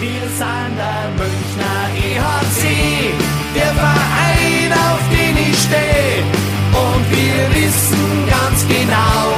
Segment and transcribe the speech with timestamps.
[0.00, 3.12] Wir sind der Münchner EHC,
[3.56, 6.22] der Verein, auf den ich stehe.
[6.70, 9.34] Und wir wissen ganz genau,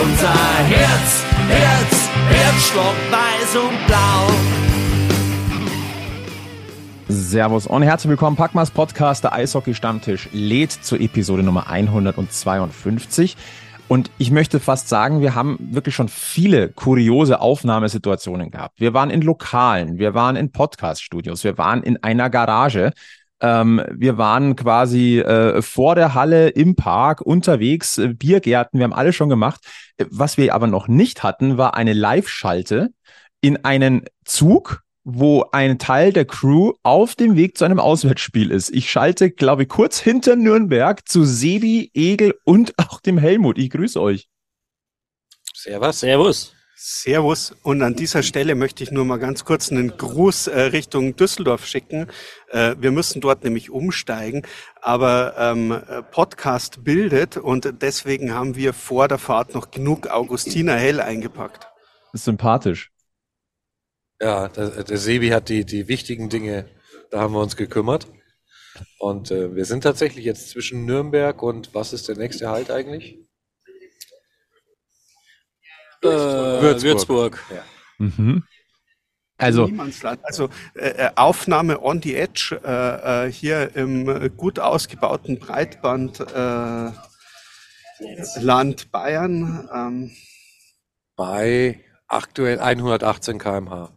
[0.00, 0.32] unser
[0.68, 4.30] Herz, Herz, Herzschlag weiß und blau.
[7.08, 8.36] Servus und herzlich willkommen.
[8.36, 13.36] Packmas Podcast, der Eishockey-Stammtisch lädt zur Episode Nummer 152.
[13.88, 18.80] Und ich möchte fast sagen, wir haben wirklich schon viele kuriose Aufnahmesituationen gehabt.
[18.80, 22.92] Wir waren in Lokalen, wir waren in Podcast-Studios, wir waren in einer Garage.
[23.40, 28.94] Ähm, wir waren quasi äh, vor der Halle im Park unterwegs, äh, Biergärten, wir haben
[28.94, 29.60] alles schon gemacht.
[30.10, 32.90] Was wir aber noch nicht hatten, war eine Live-Schalte
[33.40, 38.70] in einen Zug, wo ein Teil der Crew auf dem Weg zu einem Auswärtsspiel ist.
[38.70, 43.56] Ich schalte, glaube ich, kurz hinter Nürnberg zu Sebi, Egel und auch dem Helmut.
[43.56, 44.28] Ich grüße euch.
[45.54, 46.00] Servus.
[46.00, 46.52] Servus.
[46.74, 47.54] Servus.
[47.62, 51.66] Und an dieser Stelle möchte ich nur mal ganz kurz einen Gruß äh, Richtung Düsseldorf
[51.66, 52.08] schicken.
[52.50, 54.42] Äh, wir müssen dort nämlich umsteigen,
[54.82, 61.00] aber ähm, Podcast bildet und deswegen haben wir vor der Fahrt noch genug Augustiner Hell
[61.00, 61.68] eingepackt.
[62.12, 62.90] ist sympathisch.
[64.20, 66.68] Ja, der, der Sebi hat die, die wichtigen Dinge,
[67.10, 68.08] da haben wir uns gekümmert.
[68.98, 73.18] Und äh, wir sind tatsächlich jetzt zwischen Nürnberg und was ist der nächste Halt eigentlich?
[76.02, 76.82] Äh, Würzburg.
[76.82, 77.44] Würzburg.
[77.50, 77.64] Ja.
[77.98, 78.44] Mhm.
[79.38, 79.70] Also,
[80.22, 86.90] also äh, Aufnahme on the Edge äh, äh hier im gut ausgebauten Breitband äh,
[88.40, 89.68] Land Bayern.
[89.74, 90.10] Ähm.
[91.16, 93.95] Bei aktuell 118 km/h.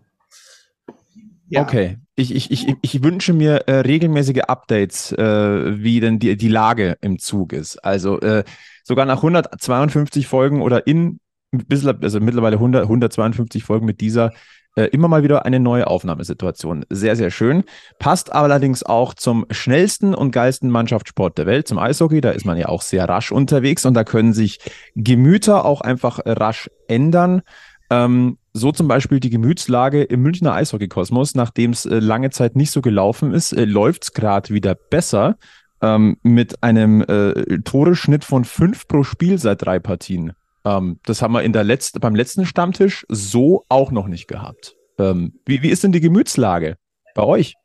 [1.49, 1.63] Ja.
[1.63, 6.47] Okay, ich, ich, ich, ich wünsche mir äh, regelmäßige Updates, äh, wie denn die, die
[6.47, 7.77] Lage im Zug ist.
[7.83, 8.43] Also äh,
[8.83, 11.19] sogar nach 152 Folgen oder in
[11.51, 14.31] bisschen, also mittlerweile 100, 152 Folgen mit dieser
[14.75, 16.85] äh, immer mal wieder eine neue Aufnahmesituation.
[16.89, 17.63] Sehr, sehr schön.
[17.97, 22.21] Passt allerdings auch zum schnellsten und geilsten Mannschaftssport der Welt, zum Eishockey.
[22.21, 24.59] Da ist man ja auch sehr rasch unterwegs und da können sich
[24.95, 27.41] Gemüter auch einfach rasch ändern.
[27.89, 32.71] Ähm, so zum Beispiel die Gemütslage im Münchner Eishockeykosmos, nachdem es äh, lange Zeit nicht
[32.71, 35.37] so gelaufen ist, äh, läuft es gerade wieder besser
[35.81, 40.33] ähm, mit einem äh, Toreschnitt von fünf pro Spiel seit drei Partien.
[40.65, 44.75] Ähm, das haben wir in der Letz beim letzten Stammtisch so auch noch nicht gehabt.
[44.97, 46.77] Ähm, wie, wie ist denn die Gemütslage
[47.15, 47.55] bei euch?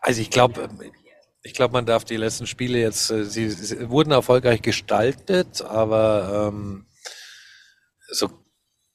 [0.00, 0.68] Also ich glaube,
[1.42, 6.50] ich glaube, man darf die letzten Spiele jetzt, äh, sie, sie wurden erfolgreich gestaltet, aber
[6.52, 6.86] ähm,
[8.10, 8.30] so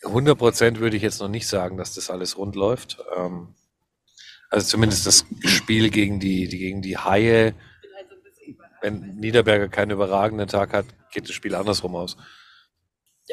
[0.03, 2.97] 100 Prozent würde ich jetzt noch nicht sagen, dass das alles rund läuft.
[3.15, 3.55] Ähm,
[4.49, 7.55] also zumindest das Spiel gegen die, die, gegen die Haie.
[8.81, 12.17] Wenn Niederberger keinen überragenden Tag hat, geht das Spiel andersrum aus.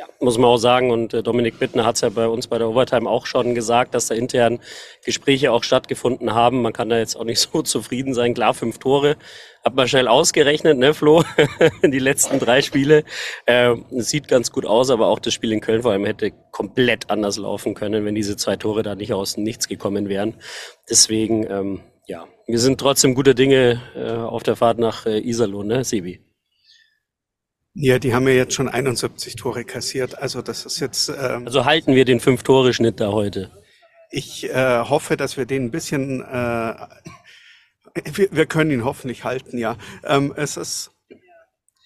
[0.01, 0.91] Ja, muss man auch sagen.
[0.91, 3.95] Und äh, Dominik Bittner hat es ja bei uns bei der Overtime auch schon gesagt,
[3.95, 4.59] dass da intern
[5.05, 6.63] Gespräche auch stattgefunden haben.
[6.63, 8.33] Man kann da jetzt auch nicht so zufrieden sein.
[8.33, 9.17] Klar, fünf Tore.
[9.63, 11.23] Hat man schnell ausgerechnet, ne, Flo?
[11.83, 13.05] die letzten drei Spiele.
[13.45, 17.11] Äh, sieht ganz gut aus, aber auch das Spiel in Köln vor allem hätte komplett
[17.11, 20.37] anders laufen können, wenn diese zwei Tore da nicht aus nichts gekommen wären.
[20.89, 25.67] Deswegen, ähm, ja, wir sind trotzdem guter Dinge äh, auf der Fahrt nach äh, Iserlohn,
[25.67, 26.30] ne, Sebi?
[27.75, 30.19] Ja, die haben ja jetzt schon 71 Tore kassiert.
[30.19, 31.09] Also das ist jetzt.
[31.09, 33.51] Ähm, also halten wir den Fünf-Tore-Schnitt da heute.
[34.11, 36.21] Ich äh, hoffe, dass wir den ein bisschen.
[36.21, 36.75] Äh,
[38.13, 39.77] wir, wir können ihn hoffentlich halten, ja.
[40.05, 40.91] Ähm, es ist.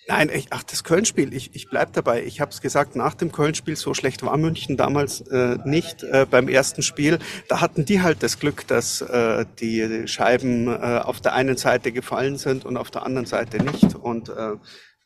[0.06, 2.24] Nein, ich, ach, das Köln-Spiel, ich, ich bleib dabei.
[2.24, 6.26] Ich habe es gesagt, nach dem Köln-Spiel, so schlecht war München damals äh, nicht äh,
[6.30, 7.18] beim ersten Spiel.
[7.48, 11.90] Da hatten die halt das Glück, dass äh, die Scheiben äh, auf der einen Seite
[11.90, 13.94] gefallen sind und auf der anderen Seite nicht.
[13.94, 14.56] Und äh,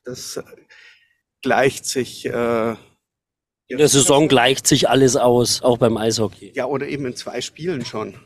[0.08, 0.42] das
[1.42, 2.26] gleicht sich.
[2.26, 2.74] Äh,
[3.70, 6.52] in der Saison gleicht sich alles aus, auch beim Eishockey.
[6.54, 8.18] Ja, oder eben in zwei Spielen schon.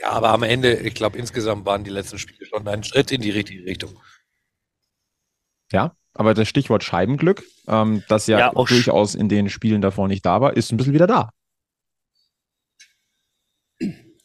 [0.00, 3.20] Ja, aber am Ende, ich glaube, insgesamt waren die letzten Spiele schon ein Schritt in
[3.20, 3.98] die richtige Richtung.
[5.72, 10.24] Ja, aber das Stichwort Scheibenglück, ähm, das ja, ja durchaus in den Spielen davor nicht
[10.24, 11.30] da war, ist ein bisschen wieder da.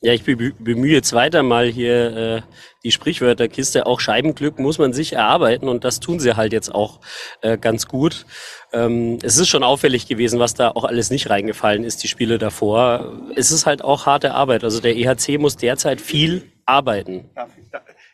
[0.05, 2.41] Ja, ich bemühe jetzt weiter mal hier äh,
[2.83, 3.87] die Sprichwörterkiste.
[3.87, 7.01] Auch Scheibenglück muss man sich erarbeiten und das tun sie halt jetzt auch
[7.41, 8.27] äh, ganz gut.
[8.71, 12.37] Ähm, es ist schon auffällig gewesen, was da auch alles nicht reingefallen ist, die Spiele
[12.37, 13.19] davor.
[13.35, 14.63] Es ist halt auch harte Arbeit.
[14.63, 17.31] Also der EHC muss derzeit viel arbeiten.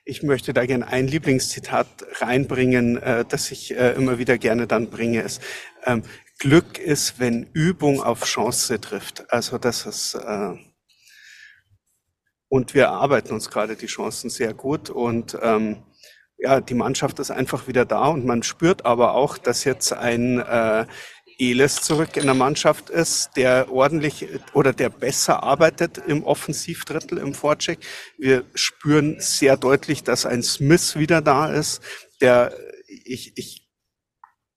[0.05, 1.87] Ich möchte da gerne ein Lieblingszitat
[2.21, 5.23] reinbringen, äh, das ich äh, immer wieder gerne dann bringe.
[5.23, 5.41] Ist,
[5.85, 6.03] ähm,
[6.39, 9.29] Glück ist, wenn Übung auf Chance trifft.
[9.29, 10.53] Also das ist äh,
[12.51, 14.89] und wir erarbeiten uns gerade die Chancen sehr gut.
[14.89, 15.83] Und ähm,
[16.37, 20.39] ja, die Mannschaft ist einfach wieder da und man spürt aber auch, dass jetzt ein
[20.39, 20.85] äh,
[21.39, 27.33] Eles zurück in der Mannschaft ist, der ordentlich oder der besser arbeitet im Offensivdrittel im
[27.33, 27.79] Vorcheck.
[28.17, 31.81] Wir spüren sehr deutlich, dass ein Smith wieder da ist,
[32.19, 32.53] der
[33.05, 33.69] ich, ich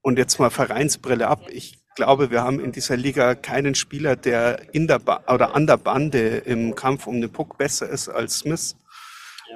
[0.02, 1.46] und jetzt mal Vereinsbrille ab.
[1.48, 5.66] Ich glaube, wir haben in dieser Liga keinen Spieler, der in der ba oder an
[5.66, 8.76] der Bande im Kampf um den Puck besser ist als Smith.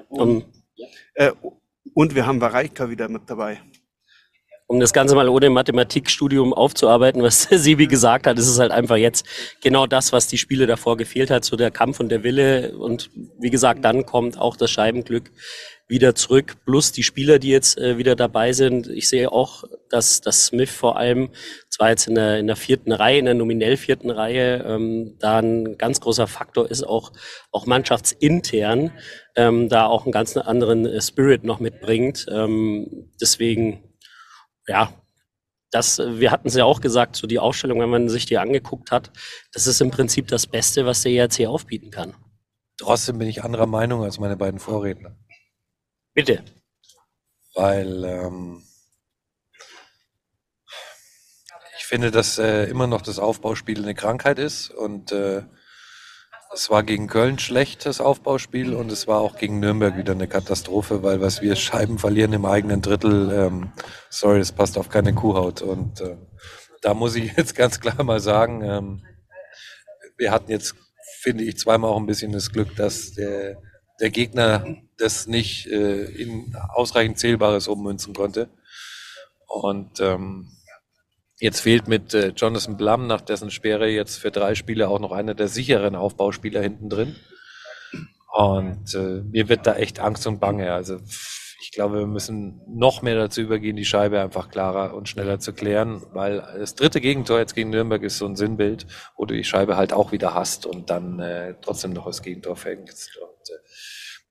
[0.08, 0.46] Und,
[1.14, 1.32] äh,
[1.94, 3.60] und wir haben Vareika wieder mit dabei
[4.68, 8.96] um das Ganze mal ohne Mathematikstudium aufzuarbeiten, was Sibi gesagt hat, ist es halt einfach
[8.96, 9.26] jetzt
[9.62, 12.76] genau das, was die Spiele davor gefehlt hat, so der Kampf und der Wille.
[12.76, 15.30] Und wie gesagt, dann kommt auch das Scheibenglück
[15.88, 18.88] wieder zurück, plus die Spieler, die jetzt äh, wieder dabei sind.
[18.88, 21.30] Ich sehe auch, dass, dass Smith vor allem,
[21.70, 25.38] zwar jetzt in der, in der vierten Reihe, in der nominell vierten Reihe, ähm, da
[25.38, 27.12] ein ganz großer Faktor ist, auch,
[27.50, 28.92] auch mannschaftsintern,
[29.34, 32.26] ähm, da auch einen ganz anderen äh, Spirit noch mitbringt.
[32.30, 33.82] Ähm, deswegen
[34.68, 34.92] ja,
[35.70, 38.92] das, wir hatten es ja auch gesagt, so die Ausstellung, wenn man sich die angeguckt
[38.92, 39.10] hat,
[39.52, 42.14] das ist im Prinzip das Beste, was der ERC aufbieten kann.
[42.78, 45.16] Trotzdem bin ich anderer Meinung als meine beiden Vorredner.
[46.18, 46.42] Bitte.
[47.54, 48.64] Weil ähm,
[51.78, 55.44] ich finde, dass äh, immer noch das Aufbauspiel eine Krankheit ist und äh,
[56.52, 61.04] es war gegen Köln schlechtes Aufbauspiel und es war auch gegen Nürnberg wieder eine Katastrophe,
[61.04, 63.70] weil was wir Scheiben verlieren im eigenen Drittel, ähm,
[64.10, 65.62] sorry, das passt auf keine Kuhhaut.
[65.62, 66.16] Und äh,
[66.82, 69.06] da muss ich jetzt ganz klar mal sagen, ähm,
[70.16, 70.74] wir hatten jetzt,
[71.20, 73.62] finde ich, zweimal auch ein bisschen das Glück, dass der,
[74.00, 78.48] der Gegner das nicht äh, in ausreichend Zählbares ummünzen konnte.
[79.46, 80.50] Und ähm,
[81.40, 85.12] Jetzt fehlt mit äh, Jonathan Blum nach dessen Sperre jetzt für drei Spiele auch noch
[85.12, 87.14] einer der sicheren Aufbauspieler hinten drin.
[88.34, 90.72] Und äh, mir wird da echt Angst und Bange.
[90.72, 90.98] Also
[91.60, 95.52] ich glaube, wir müssen noch mehr dazu übergehen, die Scheibe einfach klarer und schneller zu
[95.52, 98.86] klären, weil das dritte Gegentor jetzt gegen Nürnberg ist so ein Sinnbild,
[99.16, 102.56] wo du die Scheibe halt auch wieder hast und dann äh, trotzdem noch das Gegentor
[102.56, 103.16] fängst.
[103.16, 103.37] Und,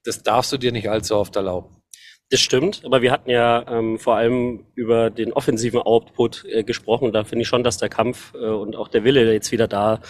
[0.07, 1.81] das darfst du dir nicht allzu oft erlauben.
[2.29, 7.13] Das stimmt, aber wir hatten ja ähm, vor allem über den offensiven Output äh, gesprochen.
[7.13, 10.01] Da finde ich schon, dass der Kampf äh, und auch der Wille jetzt wieder da,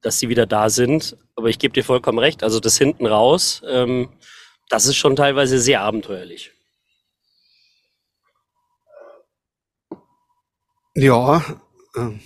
[0.00, 1.16] dass sie wieder da sind.
[1.34, 2.42] Aber ich gebe dir vollkommen recht.
[2.42, 4.10] Also das hinten raus, ähm,
[4.68, 6.52] das ist schon teilweise sehr abenteuerlich.
[10.94, 11.44] Ja,
[11.96, 12.20] ähm,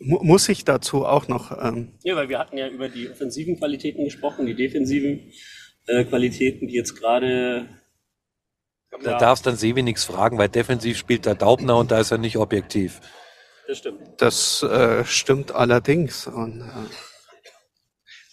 [0.00, 1.50] mu muss ich dazu auch noch.
[1.62, 5.32] Ähm ja, weil wir hatten ja über die offensiven Qualitäten gesprochen, die defensiven
[5.88, 7.68] äh, Qualitäten, die jetzt gerade
[9.02, 9.18] da ja.
[9.18, 12.38] darfst dann Sevi nichts fragen, weil defensiv spielt der Daubner und da ist er nicht
[12.38, 13.00] objektiv.
[13.66, 14.00] Das stimmt.
[14.16, 16.26] Das äh, stimmt allerdings.
[16.26, 16.64] Und äh,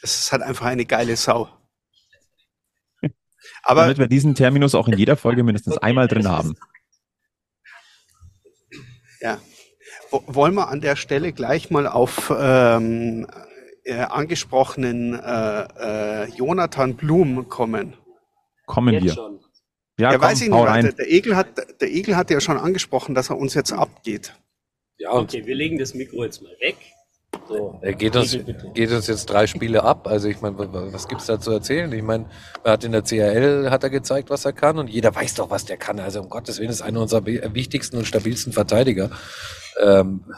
[0.01, 1.49] das ist halt einfach eine geile Sau.
[3.63, 6.55] Aber, Damit wir diesen Terminus auch in jeder Folge mindestens einmal drin haben.
[9.19, 9.39] Ja.
[10.11, 13.27] Wollen wir an der Stelle gleich mal auf ähm,
[13.85, 17.95] äh, angesprochenen äh, äh, Jonathan Blum kommen?
[18.65, 19.13] Kommen Jetzt wir.
[19.13, 19.39] Schon.
[19.97, 20.67] Ja, ja komm, weiß ich nicht.
[20.67, 20.93] Rein.
[20.97, 21.47] Der, Egel hat,
[21.79, 24.35] der Egel hat ja schon angesprochen, dass er uns jetzt abgeht.
[24.97, 26.77] Ja, okay, wir legen das Mikro jetzt mal weg.
[27.47, 27.79] So.
[27.81, 28.37] Er geht uns,
[28.73, 30.07] geht uns jetzt drei Spiele ab.
[30.07, 31.91] Also ich meine, was gibt's da zu erzählen?
[31.91, 32.29] Ich meine,
[32.63, 35.49] er hat in der CRL hat er gezeigt, was er kann und jeder weiß doch,
[35.49, 35.99] was der kann.
[35.99, 39.11] Also um Gottes Willen ist einer unserer wichtigsten und stabilsten Verteidiger.
[39.81, 40.33] Ähm,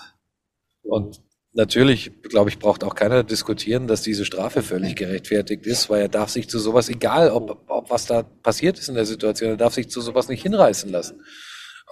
[0.82, 1.22] und
[1.58, 6.08] natürlich, glaube ich, braucht auch keiner diskutieren, dass diese Strafe völlig gerechtfertigt ist, weil er
[6.08, 9.58] darf sich zu sowas, egal ob, ob was da passiert ist in der Situation, er
[9.58, 11.24] darf sich zu sowas nicht hinreißen lassen.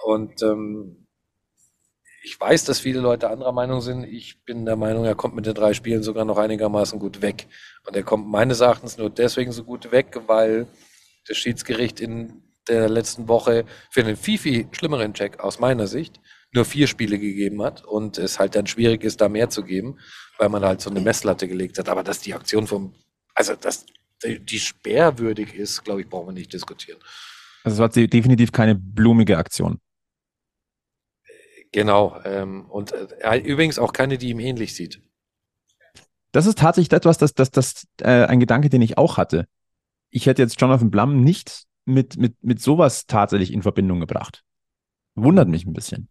[0.04, 1.06] Und ähm,
[2.22, 4.04] ich weiß, dass viele Leute anderer Meinung sind.
[4.04, 7.48] Ich bin der Meinung, er kommt mit den drei Spielen sogar noch einigermaßen gut weg.
[7.86, 10.66] Und er kommt meines Erachtens nur deswegen so gut weg, weil
[11.26, 16.20] das Schiedsgericht in der letzten Woche für einen viel, viel schlimmeren Check aus meiner Sicht
[16.52, 19.98] nur vier Spiele gegeben hat und es halt dann schwierig ist, da mehr zu geben,
[20.38, 21.88] weil man halt so eine Messlatte gelegt hat.
[21.88, 22.94] Aber dass die Aktion vom,
[23.34, 23.86] also dass
[24.22, 26.98] die sperrwürdig ist, glaube ich, brauchen wir nicht diskutieren.
[27.64, 29.80] Also es war definitiv keine blumige Aktion.
[31.72, 32.18] Genau.
[32.24, 35.02] Ähm, und äh, übrigens auch keine, die ihm ähnlich sieht.
[36.32, 39.46] Das ist tatsächlich etwas, das, das, das äh, ein Gedanke, den ich auch hatte.
[40.10, 44.44] Ich hätte jetzt Jonathan Blum nicht mit, mit, mit sowas tatsächlich in Verbindung gebracht.
[45.14, 46.08] Wundert mich ein bisschen.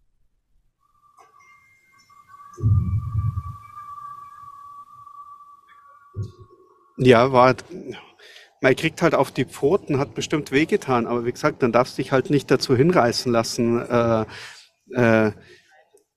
[6.97, 7.55] Ja, war,
[8.61, 12.01] man kriegt halt auf die Pfoten, hat bestimmt wehgetan, aber wie gesagt, dann darfst du
[12.01, 14.25] dich halt nicht dazu hinreißen lassen, äh,
[14.93, 15.31] äh,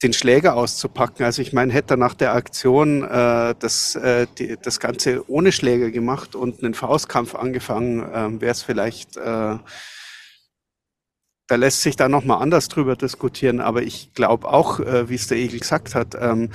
[0.02, 1.25] den Schläger auszupacken.
[1.25, 5.50] Also ich meine, hätte er nach der Aktion äh, das, äh, die, das Ganze ohne
[5.50, 9.57] Schläger gemacht und einen Faustkampf angefangen, äh, wäre es vielleicht äh,
[11.48, 15.26] da lässt sich da nochmal anders drüber diskutieren, aber ich glaube auch, äh, wie es
[15.26, 16.50] der Egel gesagt hat, ähm,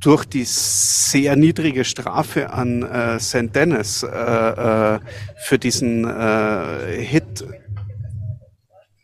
[0.00, 3.54] durch die sehr niedrige Strafe an äh, St.
[3.54, 4.98] Dennis äh, äh,
[5.44, 7.44] für diesen äh, Hit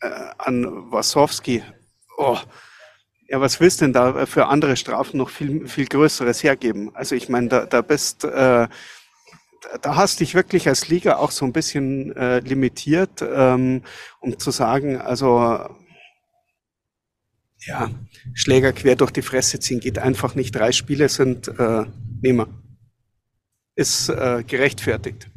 [0.01, 1.63] äh, an Wasowski.
[2.17, 2.39] Oh,
[3.29, 6.91] ja, was willst denn da für andere Strafen noch viel, viel Größeres hergeben?
[6.95, 8.67] Also ich meine, da, da bist, äh,
[9.83, 13.83] da hast dich wirklich als Liga auch so ein bisschen äh, limitiert, ähm,
[14.21, 15.69] um zu sagen, also
[17.67, 17.91] ja,
[18.35, 20.55] Schläger quer durch die Fresse ziehen geht einfach nicht.
[20.55, 21.85] Drei Spiele sind äh,
[22.23, 22.47] nehmen
[23.75, 25.31] Ist äh, gerechtfertigt.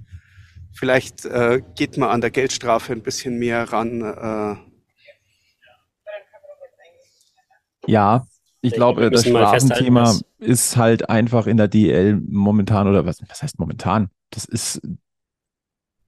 [0.73, 4.01] Vielleicht äh, geht man an der Geldstrafe ein bisschen mehr ran.
[4.01, 4.55] Äh.
[7.91, 8.25] Ja,
[8.61, 13.59] ich glaube, das Strafenthema ist halt einfach in der DL momentan, oder was, was heißt
[13.59, 14.09] momentan?
[14.31, 14.81] Das ist,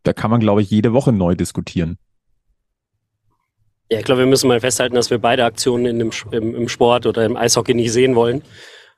[0.03, 1.97] da kann man, glaube ich, jede Woche neu diskutieren.
[3.91, 6.67] Ja, ich glaube, wir müssen mal festhalten, dass wir beide Aktionen in dem, im, im
[6.67, 8.41] Sport oder im Eishockey nicht sehen wollen.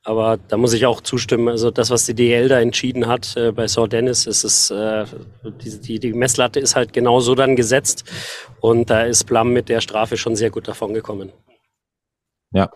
[0.04, 1.48] Aber da muss ich auch zustimmen.
[1.50, 5.06] Also das, was die DL da entschieden hat äh, bei Saw Dennis, ist es, äh,
[5.44, 8.06] die, die, die Messlatte ist halt genau so dann gesetzt.
[8.62, 11.32] Und da ist Blam mit der Strafe schon sehr gut davon gekommen.
[12.52, 12.70] Ja.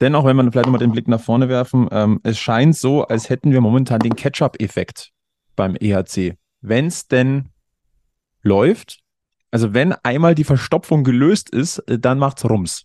[0.00, 3.30] Dennoch, wenn wir vielleicht nochmal den Blick nach vorne werfen, ähm, es scheint so, als
[3.30, 5.12] hätten wir momentan den Catch-up-Effekt
[5.54, 6.36] beim EHC.
[6.60, 7.48] Wenn es denn
[8.42, 9.00] läuft,
[9.50, 12.84] also wenn einmal die Verstopfung gelöst ist, äh, dann macht's Rums.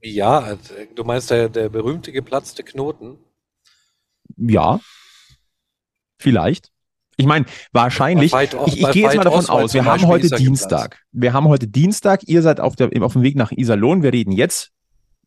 [0.00, 3.18] Ja, also, du meinst der, der berühmte geplatzte Knoten?
[4.36, 4.80] Ja,
[6.18, 6.70] vielleicht.
[7.18, 11.00] Ich meine, wahrscheinlich, ich, ich gehe jetzt mal davon aus, wir haben heute Dienstag.
[11.10, 14.30] Wir haben heute Dienstag, ihr seid auf, der, auf dem Weg nach Iserlohn, wir reden
[14.30, 14.70] jetzt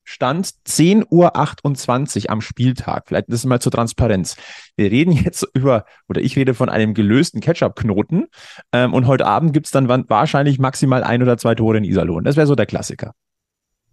[0.05, 3.07] Stand 10.28 Uhr am Spieltag.
[3.07, 4.37] Vielleicht das ist mal zur Transparenz.
[4.75, 8.27] Wir reden jetzt über, oder ich rede von einem gelösten Ketchup-Knoten.
[8.71, 12.23] Ähm, und heute Abend gibt's dann wahrscheinlich maximal ein oder zwei Tore in Iserlohn.
[12.23, 13.13] Das wäre so der Klassiker.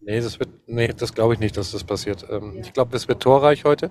[0.00, 2.24] Nee, das wird, nee, das glaube ich nicht, dass das passiert.
[2.30, 3.90] Ähm, ich glaube, es wird torreich heute.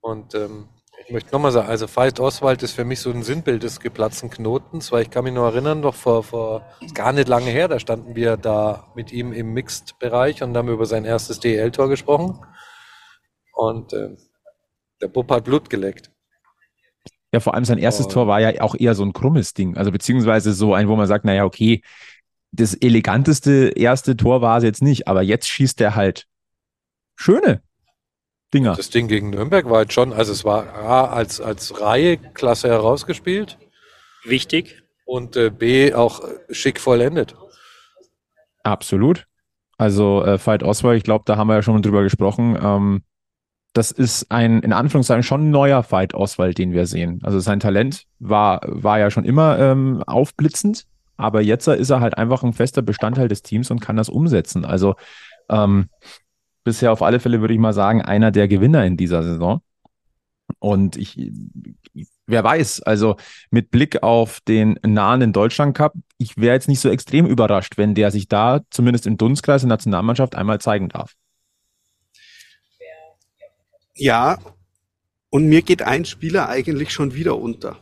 [0.00, 0.68] Und ähm,
[1.04, 4.30] ich möchte nochmal sagen, also Veit Oswald ist für mich so ein Sinnbild des geplatzten
[4.30, 7.78] Knotens, weil ich kann mich nur erinnern, doch vor, vor gar nicht lange her, da
[7.78, 12.38] standen wir da mit ihm im Mixed-Bereich und haben über sein erstes DL-Tor gesprochen.
[13.52, 14.16] Und äh,
[15.00, 16.10] der Bub hat Blut geleckt.
[17.32, 19.76] Ja, vor allem sein erstes und, Tor war ja auch eher so ein krummes Ding.
[19.76, 21.82] Also beziehungsweise so ein, wo man sagt, naja, okay,
[22.52, 26.26] das eleganteste erste Tor war es jetzt nicht, aber jetzt schießt er halt
[27.16, 27.62] schöne
[28.54, 28.74] Dinger.
[28.76, 32.68] Das Ding gegen Nürnberg war halt schon, also es war A, als, als Reihe klasse
[32.68, 33.58] herausgespielt.
[34.24, 34.82] Wichtig.
[35.04, 37.34] Und äh, B, auch schick vollendet.
[38.62, 39.26] Absolut.
[39.76, 42.56] Also äh, Fight Oswald, ich glaube, da haben wir ja schon drüber gesprochen.
[42.60, 43.02] Ähm,
[43.74, 47.18] das ist ein, in Anführungszeichen, schon neuer Fight Oswald, den wir sehen.
[47.24, 52.16] Also sein Talent war, war ja schon immer ähm, aufblitzend, aber jetzt ist er halt
[52.16, 54.64] einfach ein fester Bestandteil des Teams und kann das umsetzen.
[54.64, 54.94] Also
[55.50, 55.88] ähm,
[56.64, 59.62] bisher auf alle Fälle, würde ich mal sagen, einer der Gewinner in dieser Saison.
[60.58, 61.30] Und ich,
[62.26, 63.16] wer weiß, also
[63.50, 67.94] mit Blick auf den nahenden Deutschland Cup, ich wäre jetzt nicht so extrem überrascht, wenn
[67.94, 71.14] der sich da zumindest im Dunstkreis der Nationalmannschaft einmal zeigen darf.
[73.96, 74.38] Ja,
[75.30, 77.78] und mir geht ein Spieler eigentlich schon wieder unter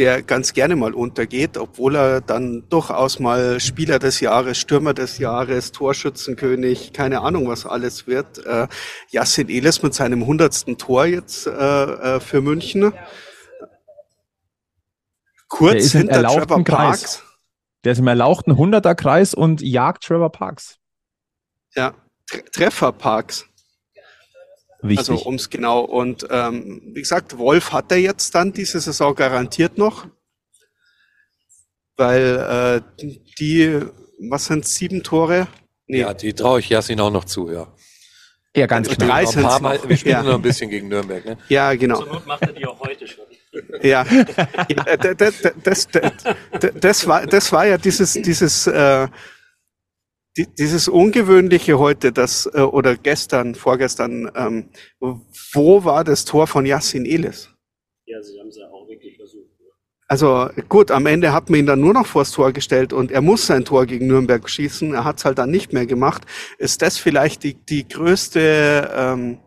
[0.00, 5.18] der ganz gerne mal untergeht, obwohl er dann durchaus mal Spieler des Jahres, Stürmer des
[5.18, 8.38] Jahres, Torschützenkönig, keine Ahnung was alles wird.
[8.46, 8.66] Äh,
[9.10, 12.94] Yassin Elis mit seinem hundertsten Tor jetzt äh, äh, für München.
[15.48, 16.64] Kurz hinter Trevor Parks.
[16.64, 17.22] Kreis.
[17.84, 20.78] Der ist im erlauchten 100er Kreis und jagt Trevor Parks.
[21.74, 21.92] Ja,
[22.52, 23.49] Treffer Parks.
[24.82, 25.10] Wichtig.
[25.10, 25.80] Also ums genau.
[25.80, 30.06] Und ähm, wie gesagt, Wolf hat er jetzt dann diese Saison garantiert noch.
[31.96, 33.04] Weil äh,
[33.38, 33.80] die,
[34.30, 35.48] was sind sieben Tore?
[35.86, 36.00] Nee.
[36.00, 37.66] Ja, die traue ich Jasin auch noch zu, ja.
[38.56, 39.26] Ja, ganz wir klar.
[39.26, 40.22] Spielen noch Mal, wir spielen ja.
[40.22, 41.24] noch ein bisschen gegen Nürnberg.
[41.24, 41.38] Ne?
[41.48, 41.98] Ja, genau.
[41.98, 43.24] Zur Not macht er die auch heute schon.
[43.82, 49.08] Ja, das, das, das, das, war, das war ja dieses, dieses äh,
[50.36, 54.70] dieses Ungewöhnliche heute, das äh, oder gestern, vorgestern, ähm,
[55.00, 57.50] wo war das Tor von Yassin Elis?
[58.06, 59.50] Ja, sie haben es ja auch wirklich versucht.
[60.10, 63.20] Also gut, am Ende hat man ihn dann nur noch vors Tor gestellt und er
[63.20, 64.92] muss sein Tor gegen Nürnberg schießen.
[64.92, 66.22] Er hat es halt dann nicht mehr gemacht.
[66.58, 69.38] Ist das vielleicht die, die größte, ähm,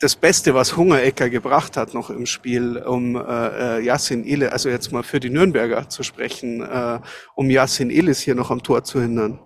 [0.00, 4.90] das Beste, was Hungerecker gebracht hat noch im Spiel, um äh, Yassin Elis, also jetzt
[4.90, 7.00] mal für die Nürnberger zu sprechen, äh,
[7.34, 9.38] um Yassin Elis hier noch am Tor zu hindern?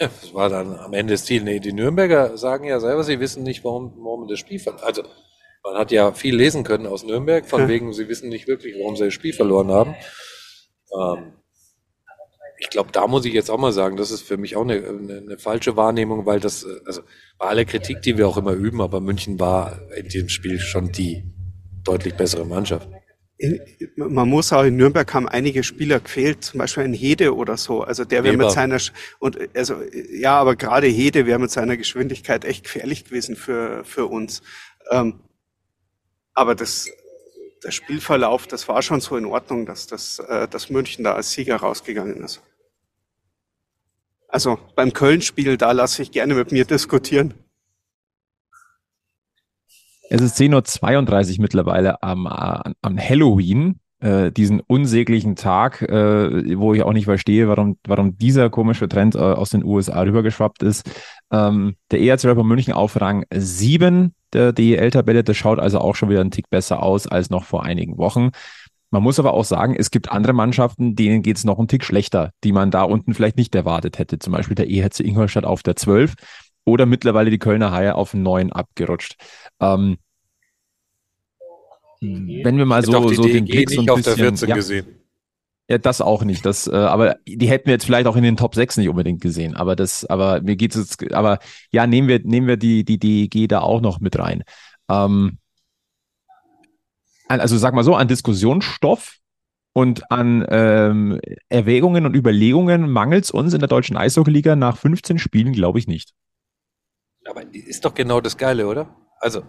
[0.00, 1.42] Das war dann am Ende das Ziel.
[1.42, 5.02] Nee, die Nürnberger sagen ja selber, sie wissen nicht, warum, warum das Spiel ver Also
[5.62, 8.96] Man hat ja viel lesen können aus Nürnberg, von wegen, sie wissen nicht wirklich, warum
[8.96, 9.94] sie das Spiel verloren haben.
[10.98, 11.34] Ähm,
[12.58, 14.76] ich glaube, da muss ich jetzt auch mal sagen, das ist für mich auch eine,
[14.76, 17.02] eine, eine, falsche Wahrnehmung, weil das, also
[17.38, 20.92] bei aller Kritik, die wir auch immer üben, aber München war in diesem Spiel schon
[20.92, 21.24] die
[21.84, 22.88] deutlich bessere Mannschaft.
[23.40, 23.58] In,
[23.96, 27.82] man muss auch in Nürnberg haben einige Spieler gefehlt, zum Beispiel ein Hede oder so.
[27.82, 28.78] Also der wäre mit seiner
[29.18, 29.76] und also
[30.12, 34.42] ja, aber gerade Hede wäre mit seiner Geschwindigkeit echt gefährlich gewesen für für uns.
[34.90, 35.20] Ähm,
[36.34, 36.90] aber das
[37.64, 41.32] der Spielverlauf, das war schon so in Ordnung, dass das äh, dass München da als
[41.32, 42.42] Sieger rausgegangen ist.
[44.28, 47.32] Also beim Köln-Spiel, da lasse ich gerne mit mir diskutieren.
[50.12, 56.82] Es ist 10.32 Uhr mittlerweile am, am Halloween, äh, diesen unsäglichen Tag, äh, wo ich
[56.82, 60.90] auch nicht verstehe, warum, warum dieser komische Trend äh, aus den USA rübergeschwappt ist.
[61.30, 66.08] Ähm, der ERC Rapper München auf Rang 7 der DEL-Tabelle, das schaut also auch schon
[66.08, 68.30] wieder einen Tick besser aus als noch vor einigen Wochen.
[68.90, 71.84] Man muss aber auch sagen, es gibt andere Mannschaften, denen geht es noch einen Tick
[71.84, 74.18] schlechter, die man da unten vielleicht nicht erwartet hätte.
[74.18, 76.14] Zum Beispiel der EHC Ingolstadt auf der 12
[76.64, 79.16] oder mittlerweile die Kölner Haie auf 9 abgerutscht.
[79.60, 79.98] Ähm,
[82.00, 84.86] wenn wir mal so, so den Blick so ein bisschen, auf der 14 ja, gesehen.
[85.68, 86.44] Ja, das auch nicht.
[86.46, 89.20] Das, äh, aber die hätten wir jetzt vielleicht auch in den Top 6 nicht unbedingt
[89.20, 89.54] gesehen.
[89.54, 91.38] Aber das, aber mir geht es jetzt, aber
[91.70, 94.42] ja, nehmen wir, nehmen wir die, die DEG da auch noch mit rein.
[94.88, 95.38] Ähm,
[97.28, 99.18] also sag mal so, an Diskussionsstoff
[99.72, 105.18] und an ähm, Erwägungen und Überlegungen mangelt es uns in der deutschen Eishockeyliga nach 15
[105.18, 106.12] Spielen, glaube ich, nicht.
[107.30, 108.94] Aber ist doch genau das Geile, oder?
[109.20, 109.40] Also,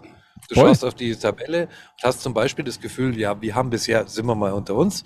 [0.48, 0.68] du Voll.
[0.68, 4.26] schaust auf die Tabelle und hast zum Beispiel das Gefühl, ja, wir haben bisher, sind
[4.26, 5.04] wir mal unter uns,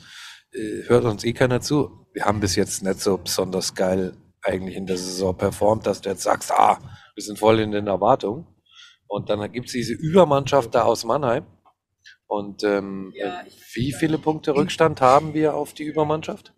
[0.52, 4.76] äh, hört uns eh keiner zu, wir haben bis jetzt nicht so besonders geil eigentlich
[4.76, 6.78] in der Saison performt, dass du jetzt sagst, ah,
[7.14, 8.46] wir sind voll in den Erwartungen.
[9.08, 11.46] Und dann gibt es diese Übermannschaft da aus Mannheim,
[12.26, 16.52] und ähm, ja, wie viele Punkte Rückstand haben wir auf die Übermannschaft?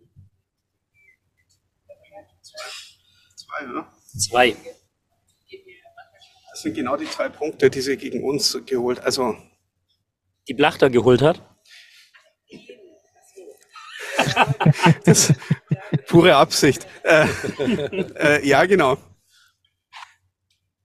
[3.35, 3.87] Zwei, oder?
[4.17, 4.55] Zwei.
[6.59, 9.33] Das sind genau die zwei Punkte, die sie gegen uns geholt, also
[10.49, 11.41] die Blachter geholt hat.
[15.05, 15.33] das
[16.07, 16.85] pure Absicht.
[17.03, 17.27] Äh,
[18.17, 18.97] äh, ja, genau.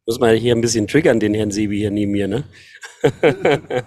[0.07, 2.44] Muss man hier ein bisschen triggern, den Herrn Sebi hier neben mir, ne?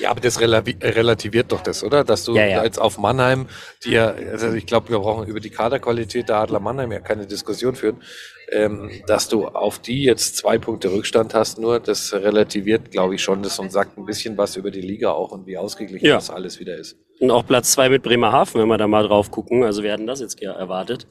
[0.00, 2.04] Ja, aber das relativiert doch das, oder?
[2.04, 2.64] Dass du ja, ja.
[2.64, 3.48] jetzt auf Mannheim,
[3.84, 7.26] die ja, also ich glaube, wir brauchen über die Kaderqualität der Adler Mannheim ja keine
[7.26, 8.02] Diskussion führen,
[8.50, 13.22] ähm, dass du auf die jetzt zwei Punkte Rückstand hast, nur das relativiert, glaube ich,
[13.22, 16.14] schon das und sagt ein bisschen was über die Liga auch und wie ausgeglichen ja.
[16.14, 16.96] das alles wieder ist.
[17.20, 19.62] Und auch Platz zwei mit Bremerhaven, wenn wir da mal drauf gucken.
[19.64, 21.06] Also wir hatten das jetzt erwartet.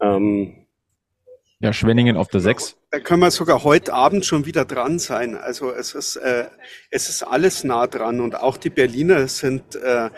[0.00, 0.66] Ähm,
[1.60, 2.76] ja, Schwenningen auf der 6.
[2.90, 5.36] Da können wir sogar heute Abend schon wieder dran sein.
[5.36, 6.46] Also es ist, äh,
[6.90, 10.08] es ist alles nah dran und auch die Berliner sind äh,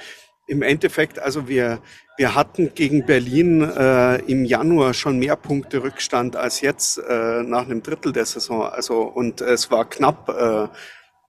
[0.47, 1.81] im Endeffekt, also wir,
[2.17, 7.65] wir hatten gegen Berlin äh, im Januar schon mehr Punkte Rückstand als jetzt äh, nach
[7.65, 8.63] einem Drittel der Saison.
[8.63, 10.69] Also und es war knapp, äh,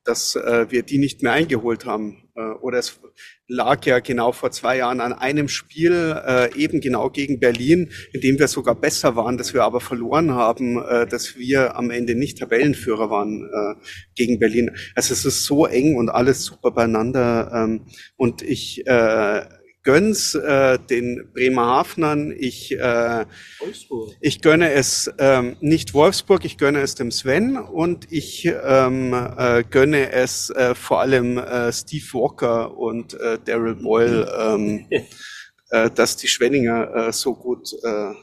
[0.04, 2.30] dass äh, wir die nicht mehr eingeholt haben.
[2.36, 3.00] Äh, oder es
[3.48, 8.22] lag ja genau vor zwei Jahren an einem Spiel, äh, eben genau gegen Berlin, in
[8.22, 12.16] dem wir sogar besser waren, dass wir aber verloren haben, äh, dass wir am Ende
[12.16, 13.86] nicht Tabellenführer waren äh,
[14.16, 14.72] gegen Berlin.
[14.96, 17.52] Also es ist so eng und alles super beieinander.
[17.54, 17.86] Ähm,
[18.16, 19.42] und ich äh,
[19.84, 22.34] gönn's äh, den Bremerhavenern.
[22.38, 23.26] Ich, äh,
[24.22, 29.64] ich gönne es ähm, nicht Wolfsburg, ich gönne es dem Sven und ich ähm, äh,
[29.70, 34.88] gönne es äh, vor allem äh, Steve Walker und äh, Daryl Boyle, ähm,
[35.70, 38.14] äh, dass die Schwenninger äh, so gut äh,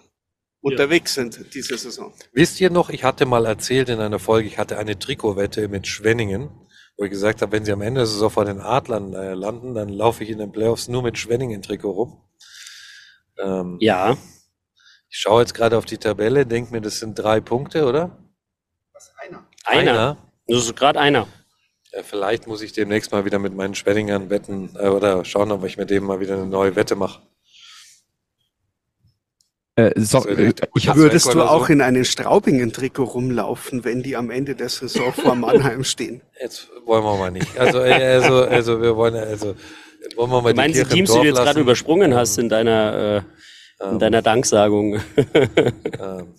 [0.62, 1.22] unterwegs ja.
[1.22, 2.12] sind diese Saison.
[2.32, 5.86] Wisst ihr noch, ich hatte mal erzählt in einer Folge, ich hatte eine Trikotwette mit
[5.86, 6.50] Schwenningen
[7.00, 9.88] wo ich gesagt habe, wenn sie am Ende so vor den Adlern äh, landen, dann
[9.88, 12.20] laufe ich in den Playoffs nur mit Schwenningen-Trikot rum.
[13.38, 14.18] Ähm, ja.
[15.08, 18.18] Ich schaue jetzt gerade auf die Tabelle, denke mir, das sind drei Punkte, oder?
[18.92, 19.46] Was, einer?
[19.64, 19.90] Einer.
[19.92, 20.16] einer.
[20.46, 21.26] Das ist gerade einer.
[21.90, 25.64] Ja, vielleicht muss ich demnächst mal wieder mit meinen Schwenningern wetten äh, oder schauen, ob
[25.64, 27.22] ich mit dem mal wieder eine neue Wette mache.
[29.88, 30.52] Äh, so, äh,
[30.94, 31.72] Würdest du auch so?
[31.72, 36.20] in einem Straubingen-Trikot rumlaufen, wenn die am Ende der Saison vor Mannheim stehen?
[36.40, 37.58] Jetzt wollen wir mal nicht.
[37.58, 39.54] Also, äh, also, also wir wollen also
[40.16, 42.48] wollen wir mal du meinst die, die Teams, die du jetzt gerade übersprungen hast in
[42.48, 43.22] deiner
[43.80, 45.00] äh, in ähm, deiner Danksagung?
[46.00, 46.34] Ähm,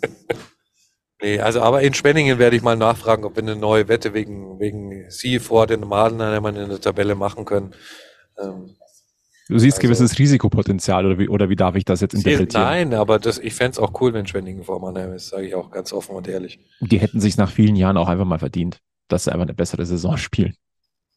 [1.22, 4.60] nee, also aber in Spenningen werde ich mal nachfragen, ob wir eine neue Wette wegen
[4.60, 7.74] wegen sie vor den Madenheimern in der Tabelle machen können.
[8.40, 8.76] Ähm,
[9.52, 12.64] Du siehst also, gewisses Risikopotenzial oder wie, oder wie darf ich das jetzt interpretieren?
[12.64, 15.70] Nein, aber das, ich fände auch cool, wenn Schwenningen vor Mannheim ist, sage ich auch
[15.72, 16.58] ganz offen und ehrlich.
[16.80, 18.80] Die hätten sich nach vielen Jahren auch einfach mal verdient.
[19.10, 20.56] dass sie einfach eine bessere Saison spielen.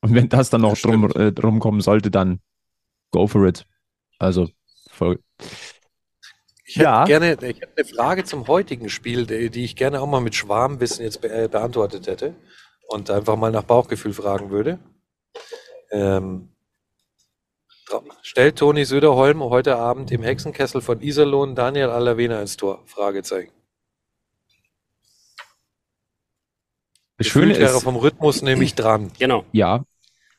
[0.01, 2.41] Und wenn das dann noch das drum, äh, drum kommen sollte, dann
[3.13, 3.67] go for it.
[4.19, 4.49] Also
[4.91, 5.21] voll.
[6.65, 7.03] Ich ja.
[7.03, 10.21] hätte gerne, ich hätte eine Frage zum heutigen Spiel, die, die ich gerne auch mal
[10.21, 12.35] mit Schwarmwissen jetzt be äh, beantwortet hätte
[12.89, 14.81] und einfach mal nach Bauchgefühl fragen würde.
[15.93, 16.49] Ähm,
[18.23, 22.83] stellt Toni Söderholm heute Abend im Hexenkessel von Iserlohn Daniel Alavena ins Tor?
[22.87, 23.53] Fragezeichen.
[27.17, 29.13] Das Schöne wäre vom Rhythmus nämlich dran.
[29.19, 29.45] Genau.
[29.53, 29.85] Ja.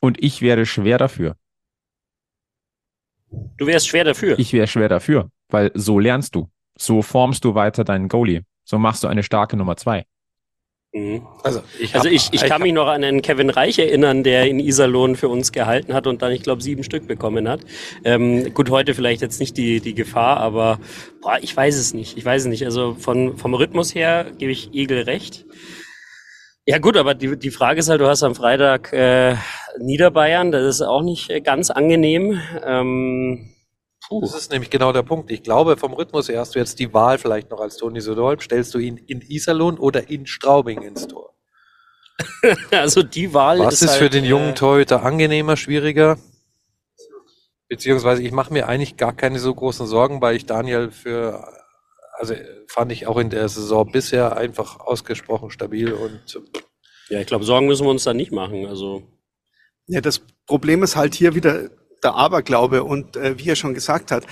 [0.00, 1.36] Und ich wäre schwer dafür.
[3.56, 4.38] Du wärst schwer dafür.
[4.38, 6.50] Ich wäre schwer dafür, weil so lernst du.
[6.78, 8.42] So formst du weiter deinen Goalie.
[8.64, 10.04] So machst du eine starke Nummer zwei.
[10.96, 11.26] Mhm.
[11.42, 14.58] Also, ich, also ich, ich kann mich noch an einen Kevin Reich erinnern, der in
[14.58, 17.60] Iserlohn für uns gehalten hat und dann, ich glaube, sieben Stück bekommen hat.
[18.02, 20.80] Ähm, gut, heute vielleicht jetzt nicht die, die Gefahr, aber
[21.20, 22.16] boah, ich weiß es nicht.
[22.16, 22.64] Ich weiß es nicht.
[22.64, 25.44] Also von, vom Rhythmus her gebe ich Igel recht.
[26.64, 29.36] Ja gut, aber die, die Frage ist halt, du hast am Freitag äh,
[29.78, 32.40] Niederbayern, das ist auch nicht äh, ganz angenehm.
[32.64, 33.50] Ähm,
[34.08, 34.20] puh.
[34.20, 35.30] Das ist nämlich genau der Punkt.
[35.30, 38.40] Ich glaube, vom Rhythmus her hast du jetzt die Wahl vielleicht noch als Toni Söderholm.
[38.40, 41.34] Stellst du ihn in Iserlohn oder in Straubing ins Tor?
[42.70, 46.18] also die Wahl Was ist, ist halt, für den jungen äh, Torhüter angenehmer, schwieriger?
[47.68, 51.46] Beziehungsweise ich mache mir eigentlich gar keine so großen Sorgen, weil ich Daniel für
[52.18, 52.34] also
[52.68, 56.40] fand ich auch in der Saison bisher einfach ausgesprochen stabil und
[57.08, 58.66] ja, ich glaube, Sorgen müssen wir uns da nicht machen.
[58.66, 59.02] Also
[59.86, 61.70] ja, das Problem ist halt hier wieder
[62.02, 64.26] der Aberglaube und äh, wie er schon gesagt hat,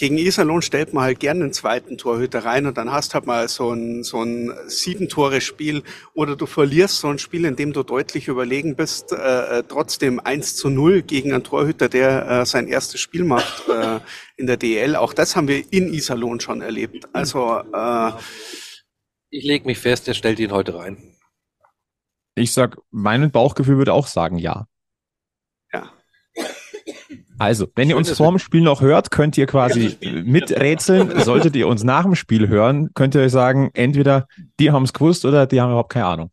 [0.00, 3.48] gegen Iserlohn stellt man halt gerne einen zweiten Torhüter rein und dann hast halt mal
[3.48, 5.82] so ein, so ein sieben-Tore-Spiel
[6.14, 10.20] oder du verlierst so ein Spiel, in dem du deutlich überlegen bist, äh, äh trotzdem
[10.20, 13.98] 1 zu 0 gegen einen Torhüter, der äh, sein erstes Spiel macht äh,
[14.36, 14.94] in der DL.
[14.94, 17.08] Auch das haben wir in Iserlohn schon erlebt.
[17.12, 18.12] Also äh,
[19.30, 21.16] ich lege mich fest, er stellt ihn heute rein.
[22.36, 24.38] Ich sag, mein Bauchgefühl würde auch sagen.
[24.38, 24.68] Ja.
[27.38, 31.20] Also, wenn ihr uns vorm Spiel noch hört, könnt ihr quasi miträtseln.
[31.20, 34.26] Solltet ihr uns nach dem Spiel hören, könnt ihr euch sagen, entweder
[34.58, 36.30] die haben es gewusst oder die haben überhaupt keine Ahnung.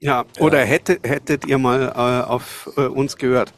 [0.00, 0.64] Ja, oder ja.
[0.64, 3.52] Hättet, hättet ihr mal äh, auf äh, uns gehört.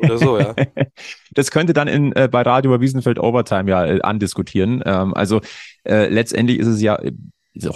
[0.00, 0.54] Oder so, ja.
[1.34, 4.82] Das könnte dann in, äh, bei Radio Wiesenfeld Overtime ja äh, andiskutieren.
[4.86, 5.40] Ähm, also
[5.84, 6.98] äh, letztendlich ist es ja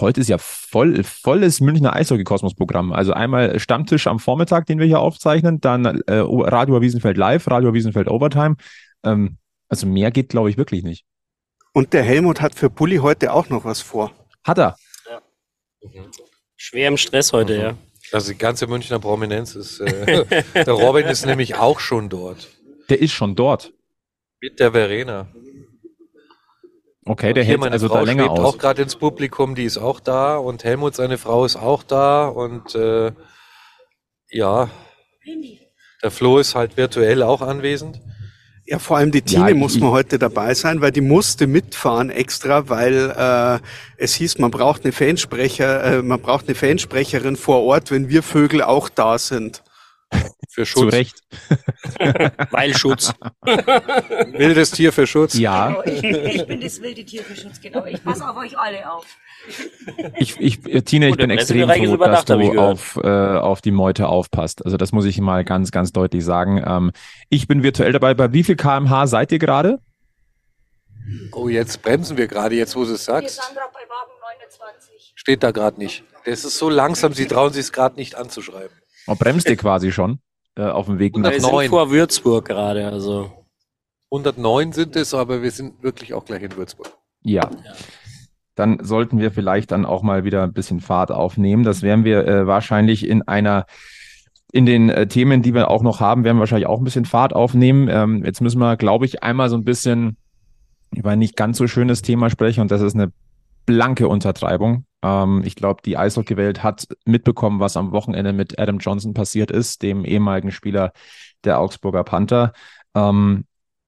[0.01, 2.93] heute ist ja voll, volles Münchner Eishockey-Kosmos-Programm.
[2.93, 7.73] Also einmal Stammtisch am Vormittag, den wir hier aufzeichnen, dann äh, Radio Wiesenfeld Live, Radio
[7.73, 8.57] Wiesenfeld Overtime.
[9.05, 9.39] Ähm,
[9.69, 11.05] also mehr geht, glaube ich, wirklich nicht.
[11.73, 14.13] Und der Helmut hat für Bulli heute auch noch was vor.
[14.45, 14.77] Hat er?
[15.09, 15.21] Ja.
[15.83, 16.11] Mhm.
[16.57, 17.63] Schwer im Stress heute, mhm.
[17.63, 17.75] ja.
[18.13, 19.81] Also die ganze Münchner Prominenz ist.
[19.81, 22.49] Äh, der Robin ist nämlich auch schon dort.
[22.89, 23.73] Der ist schon dort.
[24.41, 25.29] Mit der Verena.
[27.07, 28.41] Okay, der hält also Frau da länger aus.
[28.41, 32.29] auch gerade ins Publikum, die ist auch da und Helmut, seine Frau, ist auch da
[32.29, 33.13] und äh,
[34.31, 34.69] ja,
[36.03, 38.01] der Flo ist halt virtuell auch anwesend.
[38.67, 42.11] Ja, vor allem die Tine ja, muss man heute dabei sein, weil die musste mitfahren
[42.11, 43.59] extra, weil äh,
[43.97, 48.23] es hieß, man braucht eine Fansprecher, äh, man braucht eine Fansprecherin vor Ort, wenn wir
[48.23, 49.65] Vögel auch da sind.
[50.61, 50.83] Für Schutz.
[50.83, 51.23] Zu Recht.
[52.51, 53.15] Weil Schutz.
[53.43, 55.39] Wildes Tier für Schutz.
[55.39, 55.69] Ja.
[55.69, 57.87] Genau, ich, ich, bin das wilde Tier für Schutz, genau.
[57.87, 59.07] Ich passe auf euch alle auf.
[60.19, 64.63] Ich, ich, Tina, ich bin extrem froh, dass du auf, äh, auf die Meute aufpasst.
[64.63, 66.63] Also das muss ich mal ganz, ganz deutlich sagen.
[66.67, 66.93] Ähm,
[67.31, 68.13] ich bin virtuell dabei.
[68.13, 69.79] Bei wie viel kmh seid ihr gerade?
[71.33, 73.39] Oh, jetzt bremsen wir gerade, jetzt wo du es sagst.
[73.39, 75.13] Wir sind gerade bei Wagen 29.
[75.15, 76.05] Steht da gerade nicht.
[76.27, 78.77] Das ist so langsam, sie trauen sich es gerade nicht anzuschreiben.
[79.07, 80.21] Oh, bremst ihr quasi schon
[80.57, 83.31] äh, auf dem Weg nach Wir vor Würzburg gerade, also.
[84.13, 86.91] 109 sind es, aber wir sind wirklich auch gleich in Würzburg.
[87.23, 87.43] Ja.
[87.43, 87.73] ja.
[88.57, 91.63] Dann sollten wir vielleicht dann auch mal wieder ein bisschen Fahrt aufnehmen.
[91.63, 93.67] Das werden wir äh, wahrscheinlich in einer
[94.53, 97.05] in den äh, Themen, die wir auch noch haben, werden wir wahrscheinlich auch ein bisschen
[97.05, 97.89] Fahrt aufnehmen.
[97.89, 100.17] Ähm, jetzt müssen wir, glaube ich, einmal so ein bisschen
[100.93, 103.13] über ein nicht ganz so schönes Thema sprechen und das ist eine
[103.65, 104.85] blanke Untertreibung.
[105.03, 109.83] Ähm, ich glaube, die Eishockey-Welt hat mitbekommen, was am Wochenende mit Adam Johnson passiert ist,
[109.83, 110.93] dem ehemaligen Spieler
[111.45, 112.53] der Augsburger Panther.
[112.95, 113.45] Ähm,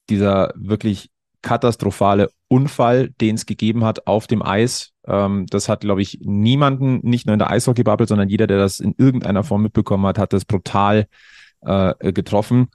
[0.09, 1.11] dieser wirklich
[1.43, 4.93] katastrophale Unfall, den es gegeben hat auf dem Eis.
[5.07, 8.79] Ähm, das hat, glaube ich, niemanden, nicht nur in der Eishockey-Bubble, sondern jeder, der das
[8.79, 11.07] in irgendeiner Form mitbekommen hat, hat das brutal
[11.63, 12.69] äh, getroffen.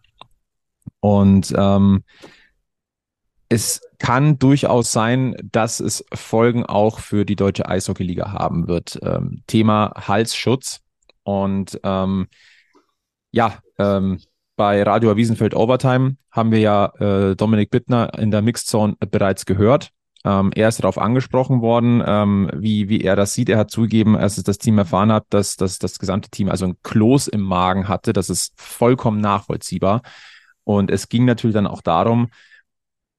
[0.99, 2.03] Und ähm,
[3.49, 8.99] es kann durchaus sein, dass es Folgen auch für die deutsche Eishockeyliga haben wird.
[9.01, 10.81] Ähm, Thema Halsschutz.
[11.23, 12.27] Und ähm,
[13.31, 14.19] ja, ähm,
[14.55, 19.91] bei Radio Wiesenfeld Overtime haben wir ja äh, Dominik Bittner in der Mixzone bereits gehört.
[20.25, 23.49] Ähm, er ist darauf angesprochen worden, ähm, wie, wie er das sieht.
[23.49, 26.75] Er hat zugegeben, als das Team erfahren hat, dass, dass das gesamte Team also ein
[26.83, 28.13] Kloß im Magen hatte.
[28.13, 30.01] Das ist vollkommen nachvollziehbar.
[30.63, 32.29] Und es ging natürlich dann auch darum,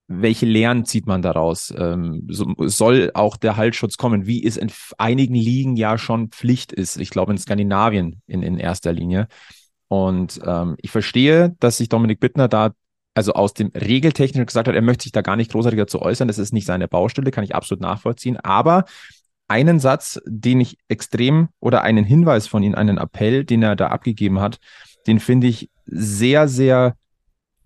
[0.08, 1.72] welche Lehren zieht man daraus?
[1.76, 6.72] Ähm, so, soll auch der Halsschutz kommen, wie es in einigen Ligen ja schon Pflicht
[6.72, 6.96] ist?
[6.96, 9.28] Ich glaube in Skandinavien in, in erster Linie.
[9.88, 12.72] Und ähm, ich verstehe, dass sich Dominik Bittner da
[13.14, 16.28] also aus dem Regeltechnischen gesagt hat, er möchte sich da gar nicht großartig dazu äußern.
[16.28, 18.36] Das ist nicht seine Baustelle, kann ich absolut nachvollziehen.
[18.38, 18.84] Aber
[19.48, 23.88] einen Satz, den ich extrem oder einen Hinweis von ihm, einen Appell, den er da
[23.88, 24.58] abgegeben hat,
[25.06, 26.96] den finde ich sehr, sehr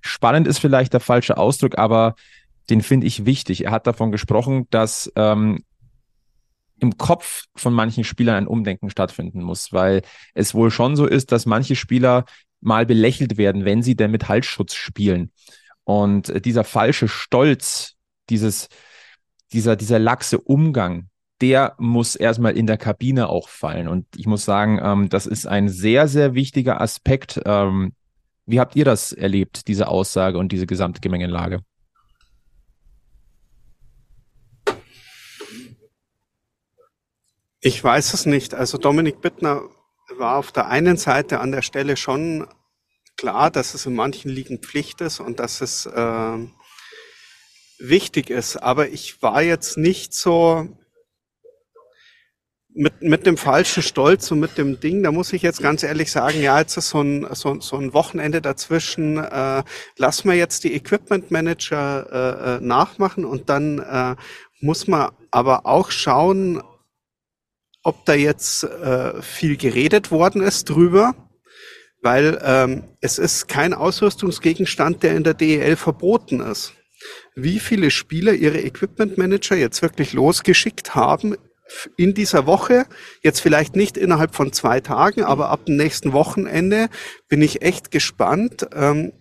[0.02, 2.14] spannend ist vielleicht der falsche Ausdruck, aber
[2.68, 3.64] den finde ich wichtig.
[3.64, 5.64] Er hat davon gesprochen, dass ähm,
[6.78, 10.02] im Kopf von manchen Spielern ein Umdenken stattfinden muss, weil
[10.34, 12.24] es wohl schon so ist, dass manche Spieler
[12.60, 15.30] mal belächelt werden, wenn sie denn mit Halsschutz spielen.
[15.84, 17.94] Und dieser falsche Stolz,
[18.30, 18.68] dieses,
[19.52, 21.08] dieser, dieser laxe Umgang,
[21.40, 23.88] der muss erstmal in der Kabine auch fallen.
[23.88, 27.94] Und ich muss sagen, ähm, das ist ein sehr, sehr wichtiger Aspekt, ähm,
[28.46, 31.60] wie habt ihr das erlebt, diese Aussage und diese gesamte Gemengelage?
[37.60, 38.54] Ich weiß es nicht.
[38.54, 39.62] Also Dominik Bittner
[40.18, 42.46] war auf der einen Seite an der Stelle schon
[43.16, 46.38] klar, dass es in manchen Ligen Pflicht ist und dass es äh,
[47.78, 48.56] wichtig ist.
[48.56, 50.76] Aber ich war jetzt nicht so
[52.74, 56.10] mit, mit dem falschen Stolz und mit dem Ding, da muss ich jetzt ganz ehrlich
[56.10, 59.62] sagen, ja, jetzt ist so ein, so, so ein Wochenende dazwischen, äh,
[59.96, 64.16] lass mal jetzt die Equipment Manager äh, äh, nachmachen und dann äh,
[64.60, 66.62] muss man aber auch schauen,
[67.82, 71.14] ob da jetzt äh, viel geredet worden ist drüber,
[72.00, 76.74] weil ähm, es ist kein Ausrüstungsgegenstand, der in der DEL verboten ist.
[77.34, 81.36] Wie viele Spieler ihre Equipment Manager jetzt wirklich losgeschickt haben,
[81.96, 82.86] in dieser Woche,
[83.22, 86.88] jetzt vielleicht nicht innerhalb von zwei Tagen, aber ab dem nächsten Wochenende
[87.28, 88.66] bin ich echt gespannt.
[88.74, 89.12] Ähm,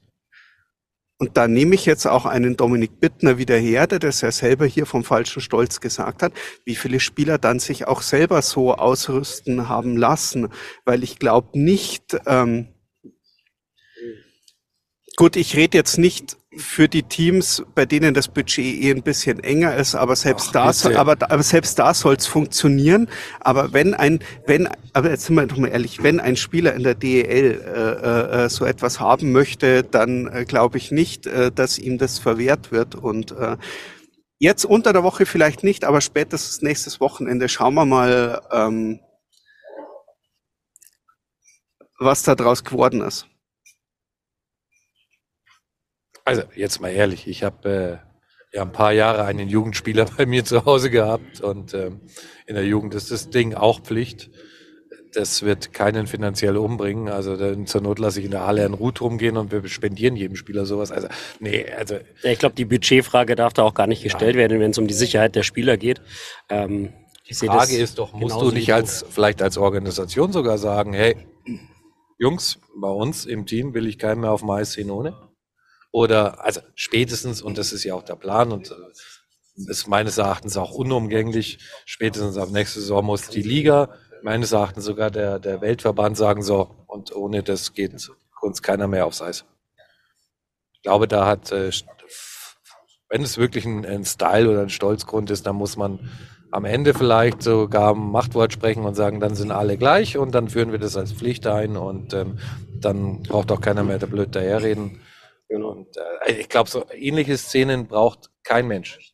[1.22, 4.66] und da nehme ich jetzt auch einen Dominik Bittner wieder her, der das ja selber
[4.66, 6.34] hier vom falschen Stolz gesagt hat,
[6.66, 10.50] wie viele Spieler dann sich auch selber so ausrüsten haben lassen.
[10.84, 12.70] Weil ich glaube nicht, ähm,
[15.16, 19.40] gut, ich rede jetzt nicht für die Teams, bei denen das Budget eh ein bisschen
[19.42, 23.08] enger ist, aber selbst Ach, da soll, aber, aber selbst da soll es funktionieren.
[23.40, 26.84] Aber wenn ein, wenn, aber jetzt sind wir doch mal ehrlich, wenn ein Spieler in
[26.84, 31.80] der DEL äh, äh, so etwas haben möchte, dann äh, glaube ich nicht, äh, dass
[31.80, 32.96] ihm das verwehrt wird.
[32.96, 33.56] Und äh,
[34.38, 39.00] jetzt unter der Woche vielleicht nicht, aber spätestens nächstes Wochenende schauen wir mal, ähm,
[41.98, 43.28] was da draus geworden ist.
[46.26, 48.02] Also jetzt mal ehrlich, ich habe
[48.54, 52.02] äh, ja ein paar Jahre einen Jugendspieler bei mir zu Hause gehabt und ähm,
[52.46, 54.30] in der Jugend ist das Ding auch Pflicht.
[55.14, 57.10] Das wird keinen finanziell umbringen.
[57.10, 60.16] Also dann zur Not lasse ich in der Halle einen Rut rumgehen und wir spendieren
[60.16, 60.90] jedem Spieler sowas.
[60.90, 64.42] Also nee, also ja, ich glaube, die Budgetfrage darf da auch gar nicht gestellt ja.
[64.42, 66.02] werden, wenn es um die Sicherheit der Spieler geht.
[66.50, 66.94] Ähm,
[67.30, 71.16] die Frage ist doch, musst du nicht als vielleicht als Organisation sogar sagen, hey,
[72.18, 75.16] Jungs, bei uns im Team will ich keinen mehr auf dem Eis sehen ohne?
[75.92, 80.56] Oder, also spätestens, und das ist ja auch der Plan und äh, ist meines Erachtens
[80.58, 83.90] auch unumgänglich, spätestens ab nächste Saison muss die Liga,
[84.24, 87.94] meines Erachtens sogar der, der Weltverband sagen, so, und ohne das geht
[88.42, 89.46] uns keiner mehr aufs Eis.
[90.74, 91.72] Ich glaube, da hat, äh,
[93.10, 96.10] wenn es wirklich ein, ein Style oder ein Stolzgrund ist, dann muss man
[96.52, 100.72] am Ende vielleicht sogar Machtwort sprechen und sagen, dann sind alle gleich und dann führen
[100.72, 102.40] wir das als Pflicht ein und ähm,
[102.80, 105.02] dann braucht auch keiner mehr der blöd daherreden.
[105.52, 105.72] Genau.
[105.72, 109.14] Und äh, ich glaube, so ähnliche Szenen braucht kein Mensch.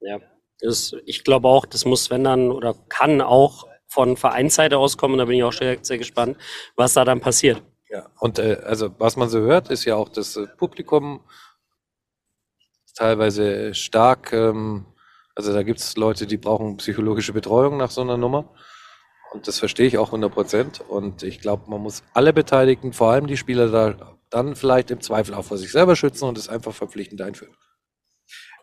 [0.00, 0.20] Ja,
[0.60, 5.16] das, ich glaube auch, das muss, wenn dann oder kann auch von Vereinsseite auskommen.
[5.16, 6.36] Da bin ich auch sehr, sehr gespannt,
[6.76, 7.62] was da dann passiert.
[7.88, 11.24] Ja, und äh, also was man so hört, ist ja auch das äh, Publikum
[12.94, 14.34] teilweise stark.
[14.34, 14.84] Ähm,
[15.34, 18.52] also da gibt es Leute, die brauchen psychologische Betreuung nach so einer Nummer.
[19.32, 20.80] Und das verstehe ich auch 100 Prozent.
[20.86, 25.00] Und ich glaube, man muss alle Beteiligten, vor allem die Spieler, da dann vielleicht im
[25.00, 27.54] Zweifel auch vor sich selber schützen und es einfach verpflichtend einführen.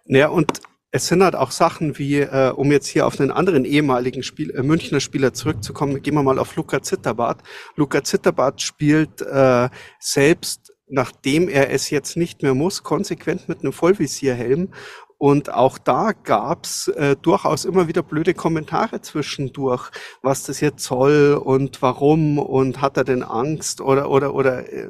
[0.06, 3.66] Ja, und es sind halt auch Sachen wie, äh, um jetzt hier auf einen anderen
[3.66, 7.42] ehemaligen Spiel, äh, Münchner Spieler zurückzukommen, gehen wir mal auf Luca Zitterbart.
[7.76, 13.74] Luca Zitterbart spielt äh, selbst, nachdem er es jetzt nicht mehr muss, konsequent mit einem
[13.74, 14.74] Vollvisierhelm
[15.18, 19.90] und auch da gab's äh, durchaus immer wieder blöde Kommentare zwischendurch,
[20.22, 24.90] was das jetzt soll und warum und hat er denn Angst oder oder oder äh,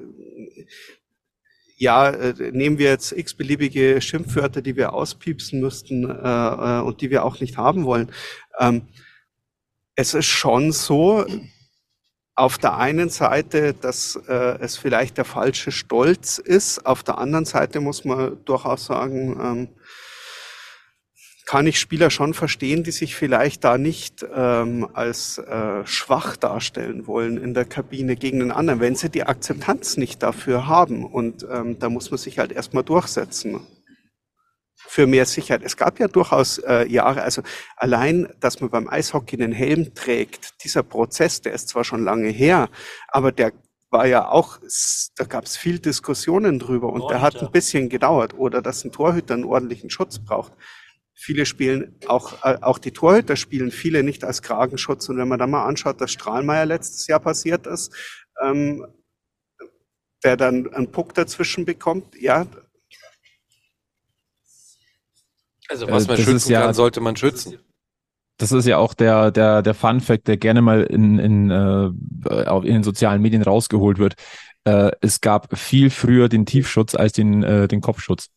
[1.78, 7.10] ja, äh, nehmen wir jetzt x-beliebige Schimpfwörter, die wir auspiepsen müssten äh, äh, und die
[7.10, 8.12] wir auch nicht haben wollen.
[8.60, 8.88] Ähm,
[9.96, 11.26] es ist schon so,
[12.36, 17.46] auf der einen Seite, dass äh, es vielleicht der falsche Stolz ist, auf der anderen
[17.46, 19.68] Seite muss man durchaus sagen, ähm,
[21.46, 27.06] kann ich Spieler schon verstehen, die sich vielleicht da nicht ähm, als äh, schwach darstellen
[27.06, 31.06] wollen in der Kabine gegen den anderen, wenn sie die Akzeptanz nicht dafür haben.
[31.06, 33.60] Und ähm, da muss man sich halt erstmal durchsetzen
[34.76, 35.62] für mehr Sicherheit.
[35.64, 37.44] Es gab ja durchaus äh, Jahre, also
[37.76, 42.30] allein, dass man beim Eishockey den Helm trägt, dieser Prozess, der ist zwar schon lange
[42.30, 42.70] her,
[43.10, 43.52] aber der
[43.92, 44.60] war ja auch,
[45.16, 48.34] da gab es viel Diskussionen drüber und der hat ein bisschen gedauert.
[48.34, 50.54] Oder dass ein Torhüter einen ordentlichen Schutz braucht.
[51.18, 55.08] Viele spielen, auch, äh, auch die Torhüter spielen viele nicht als Kragenschutz.
[55.08, 57.94] Und wenn man da mal anschaut, dass Strahlmeier letztes Jahr passiert ist,
[58.44, 58.86] ähm,
[60.24, 62.46] der dann einen Puck dazwischen bekommt, ja.
[65.70, 67.60] Also was äh, man schützen ja, kann, sollte man schützen.
[68.38, 71.86] Das ist ja auch der, der, der Fun Fact, der gerne mal in, in, äh,
[71.86, 74.16] in den sozialen Medien rausgeholt wird.
[74.66, 78.28] Äh, es gab viel früher den Tiefschutz als den, äh, den Kopfschutz.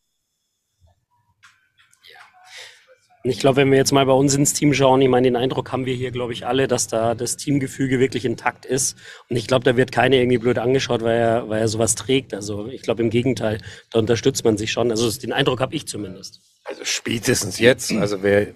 [3.30, 5.72] Ich glaube, wenn wir jetzt mal bei uns ins Team schauen, ich meine, den Eindruck
[5.72, 8.96] haben wir hier, glaube ich, alle, dass da das Teamgefüge wirklich intakt ist.
[9.28, 12.34] Und ich glaube, da wird keiner irgendwie blöd angeschaut, weil er, weil er sowas trägt.
[12.34, 13.58] Also ich glaube im Gegenteil,
[13.90, 14.90] da unterstützt man sich schon.
[14.90, 16.40] Also den Eindruck habe ich zumindest.
[16.64, 17.92] Also spätestens jetzt.
[17.92, 18.48] Also wer.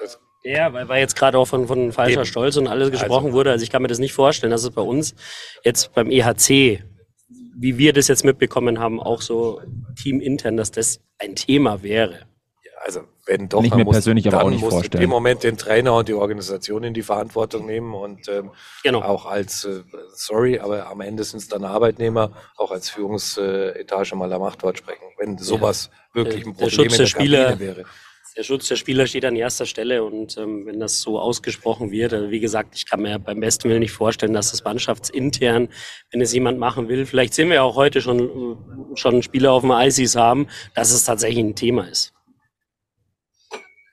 [0.00, 2.26] Also ja, weil, weil jetzt gerade auch von, von falscher Eben.
[2.26, 3.50] Stolz und alles gesprochen also, wurde.
[3.50, 5.14] Also ich kann mir das nicht vorstellen, dass es bei uns
[5.64, 6.82] jetzt beim EHC,
[7.56, 9.60] wie wir das jetzt mitbekommen haben, auch so
[10.00, 12.20] teamintern, dass das ein Thema wäre.
[12.88, 15.02] Also wenn doch, nicht mir persönlich aber auch nicht muss vorstellen.
[15.02, 18.50] in dem Moment den Trainer und die Organisation in die Verantwortung nehmen und ähm,
[18.82, 19.02] genau.
[19.02, 19.82] auch als, äh,
[20.14, 25.04] sorry, aber am Ende sind es dann Arbeitnehmer, auch als Führungsetage mal am Machtwort sprechen,
[25.18, 26.24] wenn sowas ja.
[26.24, 27.84] wirklich ein Problem der Schutz der, der Spieler wäre.
[28.38, 32.14] Der Schutz der Spieler steht an erster Stelle und ähm, wenn das so ausgesprochen wird,
[32.14, 35.68] also wie gesagt, ich kann mir beim besten Willen nicht vorstellen, dass das mannschaftsintern,
[36.10, 39.60] wenn es jemand machen will, vielleicht sehen wir ja auch heute schon, schon Spieler auf
[39.60, 42.14] dem Eisis haben, dass es tatsächlich ein Thema ist.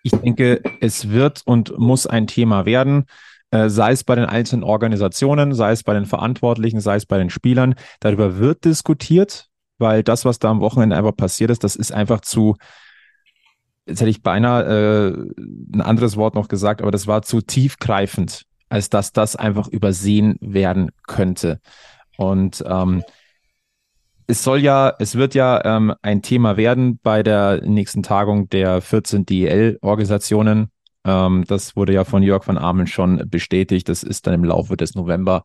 [0.06, 3.06] Ich denke, es wird und muss ein Thema werden,
[3.50, 7.18] äh, sei es bei den einzelnen Organisationen, sei es bei den Verantwortlichen, sei es bei
[7.18, 7.74] den Spielern.
[8.02, 9.48] Darüber wird diskutiert,
[9.80, 12.56] weil das, was da am Wochenende einfach passiert ist, das ist einfach zu,
[13.88, 18.44] jetzt hätte ich beinahe äh, ein anderes Wort noch gesagt, aber das war zu tiefgreifend,
[18.70, 21.62] als dass das einfach übersehen werden könnte.
[22.16, 23.04] Und ähm,
[24.28, 28.82] es soll ja, es wird ja ähm, ein Thema werden bei der nächsten Tagung der
[28.82, 30.70] 14 DEL-Organisationen.
[31.04, 33.88] Ähm, das wurde ja von Jörg van Ameln schon bestätigt.
[33.88, 35.44] Das ist dann im Laufe des November.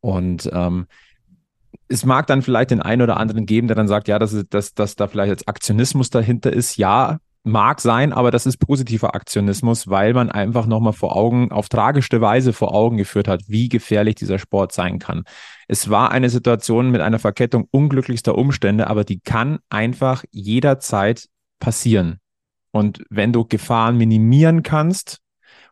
[0.00, 0.86] Und ähm,
[1.88, 4.74] es mag dann vielleicht den einen oder anderen geben, der dann sagt, ja, dass, dass,
[4.74, 6.76] dass da vielleicht als Aktionismus dahinter ist.
[6.76, 11.68] Ja, mag sein, aber das ist positiver Aktionismus, weil man einfach nochmal vor Augen, auf
[11.68, 15.24] tragischste Weise vor Augen geführt hat, wie gefährlich dieser Sport sein kann.
[15.66, 22.18] Es war eine Situation mit einer Verkettung unglücklichster Umstände, aber die kann einfach jederzeit passieren.
[22.72, 25.18] Und wenn du Gefahren minimieren kannst,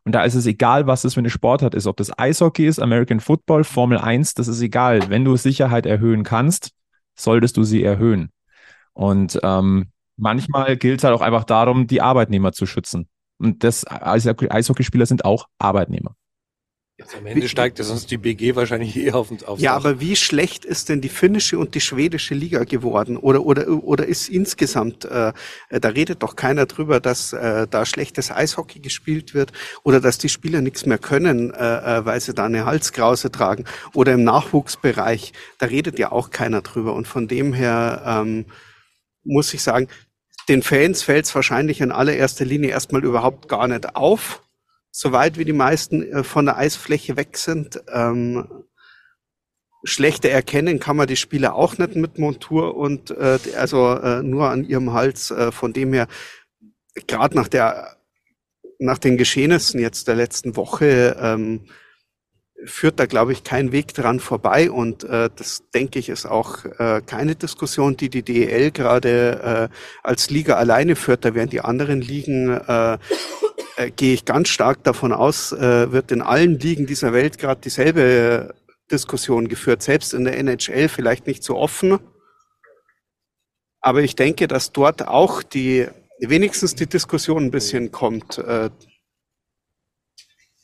[0.05, 2.79] und da ist es egal, was es für eine Sportart ist, ob das Eishockey ist,
[2.79, 5.11] American Football, Formel 1, das ist egal.
[5.11, 6.71] Wenn du Sicherheit erhöhen kannst,
[7.15, 8.31] solltest du sie erhöhen.
[8.95, 13.09] Und ähm, manchmal gilt es halt auch einfach darum, die Arbeitnehmer zu schützen.
[13.39, 16.15] Und das Eishockeyspieler sind auch Arbeitnehmer.
[17.01, 19.61] Jetzt am Ende steigt es uns die BG wahrscheinlich eher auf und auf.
[19.61, 23.17] Ja, aber wie schlecht ist denn die finnische und die schwedische Liga geworden?
[23.17, 25.33] Oder oder oder ist insgesamt äh,
[25.71, 29.53] da redet doch keiner drüber, dass äh, da schlechtes Eishockey gespielt wird
[29.85, 33.65] oder dass die Spieler nichts mehr können, äh, äh weil sie da eine Halskrause tragen
[33.95, 36.95] oder im Nachwuchsbereich, da redet ja auch keiner drüber.
[36.95, 38.47] Und von dem her ähm,
[39.23, 39.87] muss ich sagen,
[40.49, 44.43] den Fans fällt es wahrscheinlich in allererster Linie erstmal überhaupt gar nicht auf,
[44.91, 47.83] soweit wie die meisten äh, von der Eisfläche weg sind.
[47.93, 48.49] Ähm,
[49.85, 54.49] schlechter erkennen kann man die Spieler auch nicht mit Montur und äh, also äh, nur
[54.49, 55.31] an ihrem Hals.
[55.31, 56.09] Äh, von dem her,
[57.07, 57.97] gerade nach der
[58.81, 61.67] nach den Geschehnissen jetzt der letzten Woche ähm,
[62.65, 64.71] führt da, glaube ich, kein Weg dran vorbei.
[64.71, 69.75] Und äh, das, denke ich, ist auch äh, keine Diskussion, die die DEL gerade äh,
[70.03, 71.25] als Liga alleine führt.
[71.25, 72.99] Da werden die anderen Ligen, äh,
[73.77, 77.61] äh, gehe ich ganz stark davon aus, äh, wird in allen Ligen dieser Welt gerade
[77.61, 78.55] dieselbe
[78.91, 79.83] Diskussion geführt.
[79.83, 81.99] Selbst in der NHL vielleicht nicht so offen.
[83.81, 85.87] Aber ich denke, dass dort auch die
[86.21, 88.39] wenigstens die Diskussion ein bisschen kommt.
[88.39, 88.71] Äh,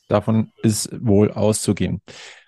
[0.07, 2.01] Davon ist wohl auszugehen.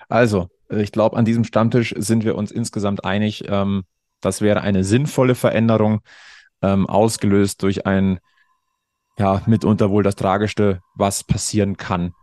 [0.10, 3.84] Also, ich glaube, an diesem Stammtisch sind wir uns insgesamt einig, ähm,
[4.22, 6.02] Das wäre eine sinnvolle Veränderung,
[6.62, 8.20] ähm, ausgelöst durch ein,
[9.20, 12.14] ja, mitunter wohl das Tragischste, was passieren kann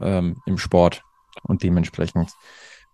[0.00, 1.02] ähm, im Sport.
[1.42, 2.32] Und dementsprechend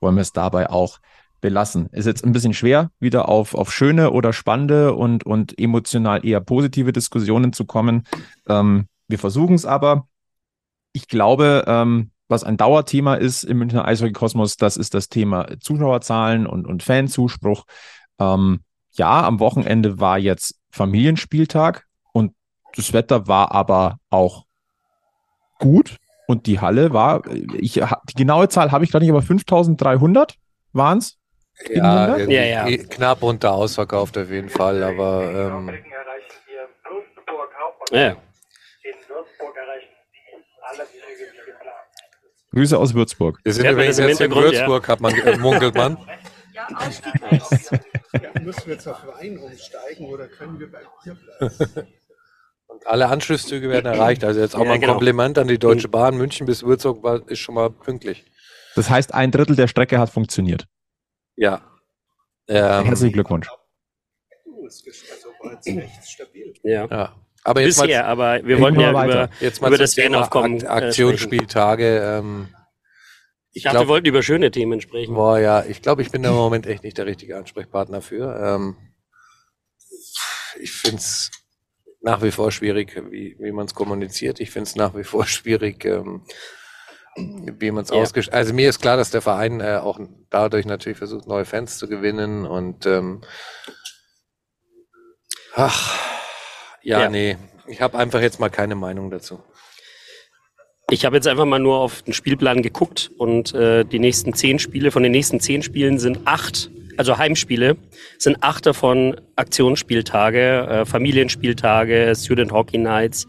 [0.00, 0.98] wollen wir es dabei auch
[1.40, 1.88] belassen.
[1.92, 6.40] Ist jetzt ein bisschen schwer, wieder auf, auf schöne oder spannende und, und emotional eher
[6.40, 8.06] positive Diskussionen zu kommen.
[8.48, 10.06] Ähm, wir versuchen es aber.
[10.94, 16.46] Ich glaube, ähm, was ein Dauerthema ist im Münchner Eishockey-Kosmos, das ist das Thema Zuschauerzahlen
[16.46, 17.64] und, und Fanzuspruch.
[18.18, 18.60] Ähm,
[18.92, 22.32] ja, am Wochenende war jetzt Familienspieltag und
[22.76, 24.44] das Wetter war aber auch
[25.58, 30.36] gut und die Halle war, ich, die genaue Zahl habe ich gerade nicht, aber 5300
[30.72, 31.18] waren es.
[31.72, 35.22] Ja, ja, ja, knapp unter ausverkauft auf jeden Fall, aber
[35.58, 35.70] ähm,
[37.92, 38.16] ja.
[42.54, 43.40] Grüße aus Würzburg.
[43.42, 44.88] Wir sind übrigens jetzt in Würzburg, ja.
[44.88, 45.98] hat man äh, munkelt man.
[46.54, 46.68] Ja,
[48.12, 51.88] ja, müssen wir zur Verein umsteigen oder können wir beim Bier bleiben?
[52.66, 54.24] Und alle Anschlusszüge werden erreicht.
[54.24, 54.94] Also jetzt auch ja, mal ein genau.
[54.94, 56.16] Kompliment an die Deutsche Bahn.
[56.16, 58.24] München bis Würzburg war, ist schon mal pünktlich.
[58.76, 60.66] Das heißt, ein Drittel der Strecke hat funktioniert.
[61.36, 61.60] Ja.
[62.48, 63.48] Ähm, Herzlichen Glückwunsch.
[66.62, 66.86] Ja.
[66.86, 67.14] ja.
[67.44, 70.66] Aber jetzt Bisher, mal, aber wir wollten ja über, jetzt mal über das Fanaufkommen äh,
[70.66, 72.00] Aktionsspieltage.
[72.02, 72.48] Ähm,
[73.52, 75.14] ich dachte, wir wollten über schöne Themen sprechen.
[75.14, 78.34] Boah, ja, ich glaube, ich bin da im Moment echt nicht der richtige Ansprechpartner für.
[78.42, 78.76] Ähm,
[80.58, 81.30] ich finde es
[82.00, 84.40] nach wie vor schwierig, wie, wie man es kommuniziert.
[84.40, 86.22] Ich finde es nach wie vor schwierig, ähm,
[87.16, 87.96] wie man es ja.
[87.96, 88.34] ausgestellt.
[88.34, 91.88] Also mir ist klar, dass der Verein äh, auch dadurch natürlich versucht, neue Fans zu
[91.88, 93.22] gewinnen und ähm,
[95.54, 96.13] ach,
[96.84, 97.08] ja, ja.
[97.08, 99.40] nee, ich habe einfach jetzt mal keine Meinung dazu.
[100.90, 104.58] Ich habe jetzt einfach mal nur auf den Spielplan geguckt und äh, die nächsten zehn
[104.58, 107.76] Spiele, von den nächsten zehn Spielen sind acht, also Heimspiele,
[108.18, 113.26] sind acht davon Aktionsspieltage, äh, Familienspieltage, Student Hockey Nights.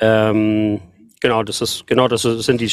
[0.00, 0.80] Ähm,
[1.20, 2.72] genau, das ist genau das sind die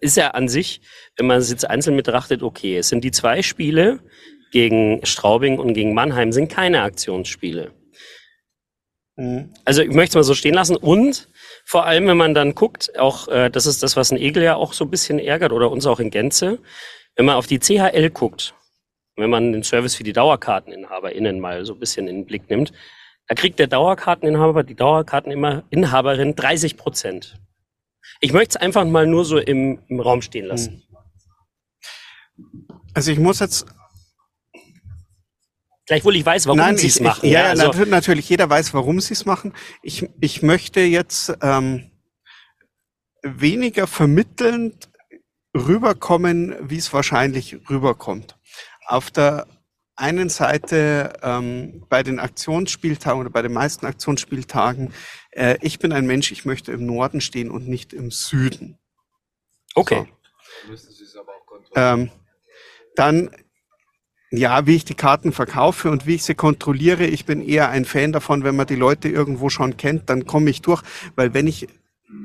[0.00, 0.80] ist ja an sich,
[1.16, 2.78] wenn man es jetzt einzeln betrachtet, okay.
[2.78, 3.98] Es sind die zwei Spiele
[4.52, 7.72] gegen Straubing und gegen Mannheim sind keine Aktionsspiele.
[9.22, 9.50] Mhm.
[9.64, 11.28] Also ich möchte es mal so stehen lassen und
[11.64, 14.56] vor allem, wenn man dann guckt, auch äh, das ist das, was ein Egel ja
[14.56, 16.58] auch so ein bisschen ärgert oder uns auch in Gänze,
[17.14, 18.52] wenn man auf die CHL guckt,
[19.16, 22.72] wenn man den Service für die DauerkarteninhaberInnen mal so ein bisschen in den Blick nimmt,
[23.28, 27.36] da kriegt der Dauerkarteninhaber, die Dauerkarteninhaberin 30 Prozent.
[28.20, 30.82] Ich möchte es einfach mal nur so im, im Raum stehen lassen.
[32.92, 33.66] Also ich muss jetzt
[35.86, 37.26] Gleichwohl ich weiß, warum sie es machen.
[37.26, 39.52] Ich, ja, ja also, natürlich, jeder weiß, warum sie es machen.
[39.82, 41.90] Ich, ich möchte jetzt ähm,
[43.22, 44.88] weniger vermittelnd
[45.56, 48.38] rüberkommen, wie es wahrscheinlich rüberkommt.
[48.86, 49.46] Auf der
[49.96, 54.92] einen Seite ähm, bei den Aktionsspieltagen oder bei den meisten Aktionsspieltagen,
[55.32, 58.78] äh, ich bin ein Mensch, ich möchte im Norden stehen und nicht im Süden.
[59.74, 60.06] Okay.
[60.68, 61.26] So.
[61.74, 62.10] Ähm,
[62.94, 63.30] dann
[64.32, 67.04] ja, wie ich die Karten verkaufe und wie ich sie kontrolliere.
[67.04, 70.48] Ich bin eher ein Fan davon, wenn man die Leute irgendwo schon kennt, dann komme
[70.48, 70.82] ich durch,
[71.16, 71.68] weil wenn ich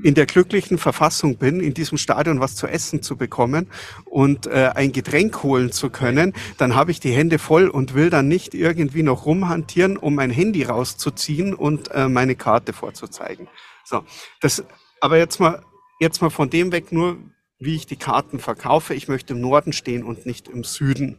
[0.03, 3.67] in der glücklichen Verfassung bin, in diesem Stadion was zu essen zu bekommen
[4.05, 8.09] und äh, ein Getränk holen zu können, dann habe ich die Hände voll und will
[8.09, 13.47] dann nicht irgendwie noch rumhantieren, um mein Handy rauszuziehen und äh, meine Karte vorzuzeigen.
[13.85, 14.03] So,
[14.41, 14.63] das,
[15.01, 15.61] aber jetzt mal,
[15.99, 17.17] jetzt mal von dem weg nur,
[17.59, 18.93] wie ich die Karten verkaufe.
[18.93, 21.17] Ich möchte im Norden stehen und nicht im Süden.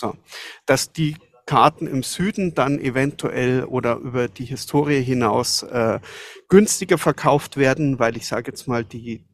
[0.00, 0.16] So,
[0.64, 6.00] dass die Karten im Süden dann eventuell oder über die Historie hinaus äh,
[6.48, 9.26] günstiger verkauft werden, weil ich sage jetzt mal, die,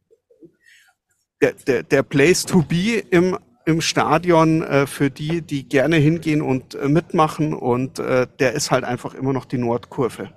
[1.41, 6.41] der, der, der Place to be im, im Stadion äh, für die, die gerne hingehen
[6.41, 10.33] und äh, mitmachen und äh, der ist halt einfach immer noch die Nordkurve.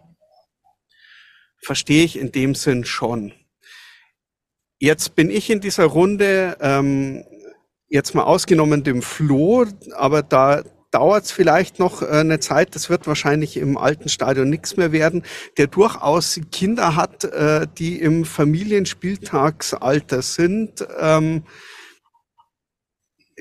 [1.61, 3.33] Verstehe ich in dem Sinn schon.
[4.78, 7.24] Jetzt bin ich in dieser Runde ähm,
[7.91, 9.66] jetzt mal ausgenommen dem Flo,
[9.97, 14.49] aber da dauert es vielleicht noch äh, eine Zeit, das wird wahrscheinlich im alten Stadion
[14.49, 15.22] nichts mehr werden,
[15.59, 20.86] der durchaus Kinder hat, äh, die im Familienspieltagsalter sind.
[20.99, 21.45] Ähm,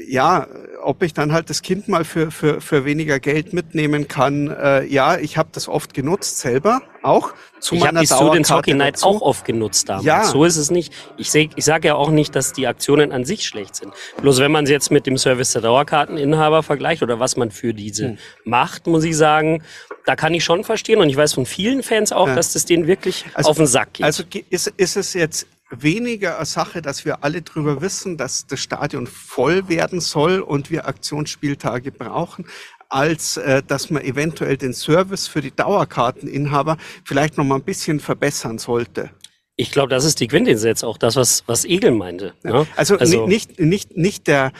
[0.08, 0.48] ja,
[0.82, 4.50] ob ich dann halt das Kind mal für, für, für weniger Geld mitnehmen kann.
[4.50, 7.34] Äh, ja, ich habe das oft genutzt selber auch.
[7.60, 9.08] Zu ich habe die Students Hockey Night dazu.
[9.08, 10.06] auch oft genutzt damals.
[10.06, 10.24] Ja.
[10.24, 10.94] So ist es nicht.
[11.18, 13.94] Ich, seh, ich sage ja auch nicht, dass die Aktionen an sich schlecht sind.
[14.22, 17.74] Bloß wenn man sie jetzt mit dem Service der Dauerkarteninhaber vergleicht oder was man für
[17.74, 18.18] diese hm.
[18.46, 19.64] macht, muss ich sagen,
[20.06, 21.00] da kann ich schon verstehen.
[21.00, 22.36] Und ich weiß von vielen Fans auch, ja.
[22.36, 24.06] dass das denen wirklich also, auf den Sack geht.
[24.06, 28.60] Also ist, ist es jetzt weniger eine Sache, dass wir alle drüber wissen, dass das
[28.60, 32.46] Stadion voll werden soll und wir Aktionsspieltage brauchen,
[32.90, 38.00] als äh, dass man eventuell den Service für die Dauerkarteninhaber vielleicht noch mal ein bisschen
[38.00, 39.12] verbessern sollte.
[39.56, 42.34] Ich glaube, das ist die Quintessenz, auch das, was, was Egel meinte.
[42.44, 42.66] Ne?
[42.76, 44.54] Also, also nicht, nicht, nicht der,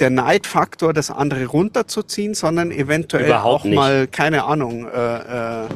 [0.00, 3.76] der Neidfaktor, das andere runterzuziehen, sondern eventuell auch nicht.
[3.76, 5.68] mal, keine Ahnung, äh, äh,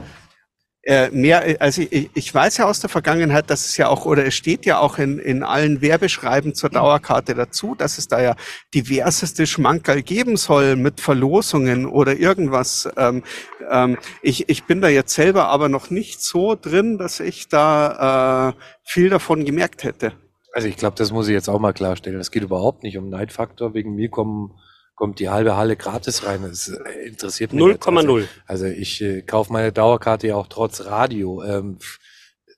[0.89, 4.25] äh, mehr, also ich, ich weiß ja aus der Vergangenheit, dass es ja auch, oder
[4.25, 8.37] es steht ja auch in, in allen Werbeschreiben zur Dauerkarte dazu, dass es da ja
[8.73, 12.89] diverseste Schmankerl geben soll mit Verlosungen oder irgendwas.
[12.97, 13.23] Ähm,
[13.71, 18.49] ähm, ich, ich bin da jetzt selber aber noch nicht so drin, dass ich da
[18.49, 20.13] äh, viel davon gemerkt hätte.
[20.55, 22.19] Also ich glaube, das muss ich jetzt auch mal klarstellen.
[22.19, 23.75] Es geht überhaupt nicht um Neidfaktor.
[23.75, 24.55] Wegen mir kommen,
[24.99, 26.43] kommt die halbe Halle gratis rein.
[26.43, 26.69] Das
[27.07, 27.83] interessiert mich nicht.
[27.83, 28.25] 0,0.
[28.47, 31.43] Also ich äh, kaufe meine Dauerkarte ja auch trotz Radio.
[31.45, 31.79] Ähm,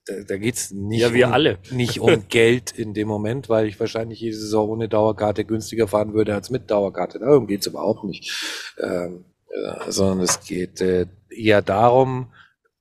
[0.07, 1.59] da, da geht's nicht, Ja, wir um, alle.
[1.70, 6.14] nicht um Geld in dem Moment, weil ich wahrscheinlich jede Saison ohne Dauerkarte günstiger fahren
[6.14, 7.18] würde als mit Dauerkarte.
[7.18, 8.32] Darum geht's überhaupt nicht.
[8.80, 12.32] Ähm, äh, sondern es geht äh, eher darum,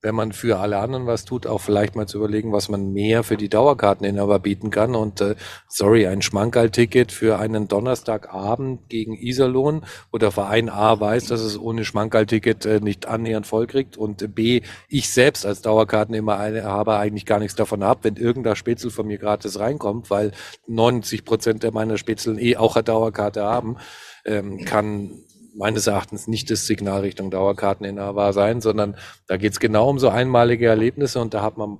[0.02, 3.24] wenn man für alle anderen was tut, auch vielleicht mal zu überlegen, was man mehr
[3.24, 4.95] für die Dauerkarteninhaber bieten kann.
[4.95, 5.36] Und äh,
[5.68, 11.60] sorry, ein Schmankerl-Ticket für einen Donnerstagabend gegen Iserlohn, wo der Verein A weiß, dass es
[11.60, 17.39] ohne Schmankerl-Ticket äh, nicht annähernd voll kriegt und B, ich selbst als Dauerkarteninhaber eigentlich gar
[17.39, 20.32] nichts davon ab, wenn irgendein Spätzle von mir gratis reinkommt, weil
[20.68, 23.78] 90 Prozent der meiner Spätzlen eh auch eine Dauerkarte haben,
[24.26, 25.24] ähm, kann
[25.56, 28.95] meines Erachtens nicht das Signal Richtung Dauerkarteninhaber sein, sondern
[29.28, 31.80] da geht es genau um so einmalige Erlebnisse und da hat man,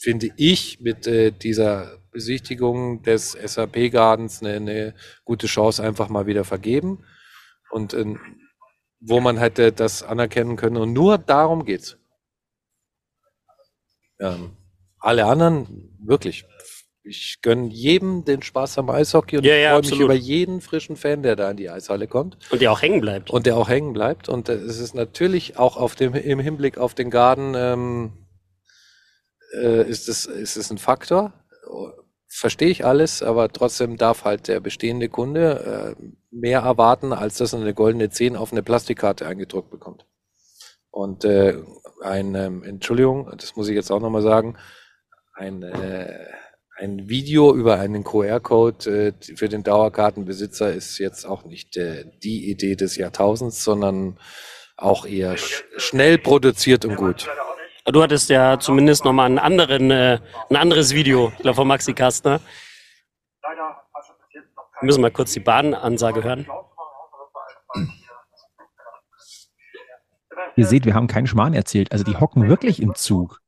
[0.00, 4.94] finde ich, mit äh, dieser Besichtigung des SAP-Gardens eine, eine
[5.24, 7.04] gute Chance einfach mal wieder vergeben
[7.70, 8.14] und äh,
[9.00, 11.96] wo man hätte das anerkennen können und nur darum geht's.
[14.20, 14.56] Ähm,
[14.98, 16.44] alle anderen, wirklich,
[17.04, 20.60] ich gönne jedem den Spaß am Eishockey und Ja, ich ja, freue mich über jeden
[20.60, 23.30] frischen Fan, der da in die Eishalle kommt Und der auch hängen bleibt.
[23.30, 24.28] und der auch hängen bleibt.
[24.28, 28.12] Und äh, es ist natürlich auch auf dem, im Hinblick auf den Garten ähm,
[29.54, 31.32] äh, ist, es, ist es ein Faktor.
[32.28, 37.52] Verstehe ich alles, aber trotzdem darf halt der bestehende Kunde äh, mehr erwarten, als dass
[37.52, 40.06] er eine goldene 10 auf eine Plastikkarte eingedruckt bekommt.
[40.90, 41.58] Und äh,
[42.02, 44.56] ein, ähm, Entschuldigung, das muss ich jetzt auch nochmal sagen,
[45.34, 46.26] ein, äh,
[46.82, 52.50] ein Video über einen QR-Code äh, für den Dauerkartenbesitzer ist jetzt auch nicht äh, die
[52.50, 54.18] Idee des Jahrtausends, sondern
[54.76, 57.28] auch eher sch schnell produziert und gut.
[57.84, 60.18] Du hattest ja zumindest nochmal einen anderen, äh,
[60.50, 62.40] ein anderes Video, ich glaube von Maxi Kastner.
[64.80, 66.46] Wir müssen mal kurz die Bahnansage hören.
[70.56, 71.92] Ihr seht, wir haben keinen Schmarrn erzählt.
[71.92, 73.40] Also die hocken wirklich im Zug,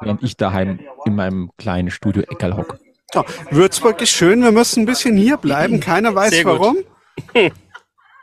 [0.00, 2.78] während ich daheim in meinem kleinen Studio Eckerl hocke.
[3.12, 6.60] So, Würzburg ist schön, wir müssen ein bisschen hier bleiben, keiner weiß Sehr gut.
[6.60, 6.76] warum.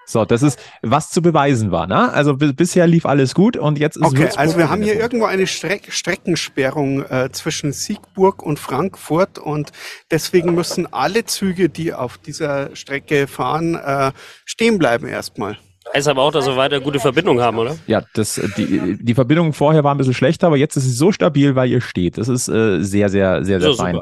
[0.08, 1.88] So, das ist, was zu beweisen war.
[1.88, 2.14] Ne?
[2.14, 5.00] Also bi- bisher lief alles gut und jetzt ist Okay, Würzburg also wir haben hier
[5.00, 9.72] irgendwo eine Streck Streckensperrung äh, zwischen Siegburg und Frankfurt und
[10.12, 14.12] deswegen müssen alle Züge, die auf dieser Strecke fahren, äh,
[14.46, 15.58] stehen bleiben erstmal.
[15.94, 17.76] Heißt aber auch, dass wir weiter gute Verbindung haben, oder?
[17.88, 21.12] Ja, das, die, die Verbindung vorher war ein bisschen schlechter, aber jetzt ist sie so
[21.12, 22.18] stabil, weil ihr steht.
[22.18, 24.02] Das ist äh, sehr, sehr, sehr, sehr Ja, fein.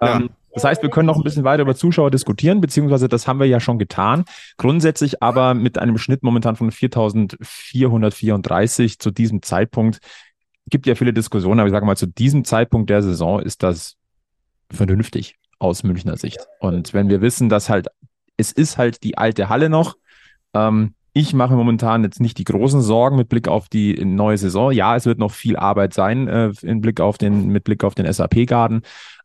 [0.00, 3.38] Ähm, das heißt, wir können noch ein bisschen weiter über Zuschauer diskutieren, beziehungsweise das haben
[3.38, 4.24] wir ja schon getan.
[4.56, 10.00] Grundsätzlich aber mit einem Schnitt momentan von 4.434 zu diesem Zeitpunkt.
[10.68, 13.94] Gibt ja viele Diskussionen, aber ich sage mal, zu diesem Zeitpunkt der Saison ist das
[14.72, 16.40] vernünftig aus Münchner Sicht.
[16.58, 17.86] Und wenn wir wissen, dass halt,
[18.36, 19.96] es ist halt die alte Halle noch,
[20.54, 24.72] ähm, ich mache momentan jetzt nicht die großen Sorgen mit Blick auf die neue Saison.
[24.72, 27.94] Ja, es wird noch viel Arbeit sein äh, in Blick auf den, mit Blick auf
[27.94, 28.82] den SAP-Garden.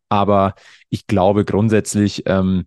[0.09, 0.55] Aber
[0.89, 2.65] ich glaube grundsätzlich ähm,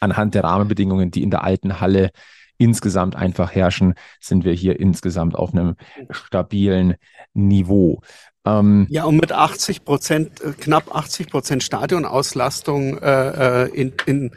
[0.00, 2.10] anhand der Rahmenbedingungen, die in der alten Halle
[2.58, 5.76] insgesamt einfach herrschen, sind wir hier insgesamt auf einem
[6.10, 6.96] stabilen
[7.32, 8.02] Niveau.
[8.44, 14.30] Ähm, Ja, und mit 80 Prozent, äh, knapp 80 Prozent Stadionauslastung äh, äh, in, in,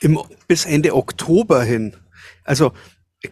[0.00, 1.96] im, bis Ende Oktober hin.
[2.44, 2.72] Also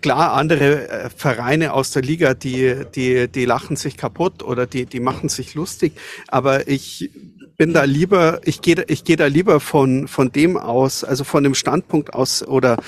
[0.00, 4.86] klar, andere äh, Vereine aus der Liga, die, die, die lachen sich kaputt oder die,
[4.86, 5.92] die machen sich lustig.
[6.28, 7.10] Aber ich
[7.56, 11.44] bin da lieber, ich gehe ich gehe da lieber von, von dem aus, also von
[11.44, 12.78] dem Standpunkt aus oder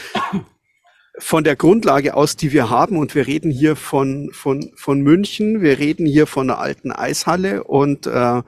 [1.19, 2.97] von der Grundlage aus, die wir haben.
[2.97, 7.65] Und wir reden hier von, von, von München, wir reden hier von der alten Eishalle
[7.65, 8.43] und äh,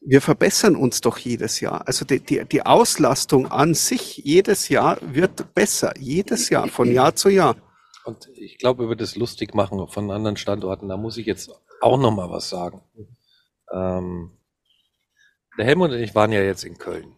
[0.00, 1.86] wir verbessern uns doch jedes Jahr.
[1.86, 7.14] Also die, die, die Auslastung an sich jedes Jahr wird besser, jedes Jahr, von Jahr
[7.14, 7.56] zu Jahr.
[8.04, 11.50] Und ich glaube, über das Lustigmachen von anderen Standorten, da muss ich jetzt
[11.82, 12.80] auch noch mal was sagen.
[13.72, 14.30] Ähm,
[15.58, 17.16] der Helmut und ich waren ja jetzt in Köln.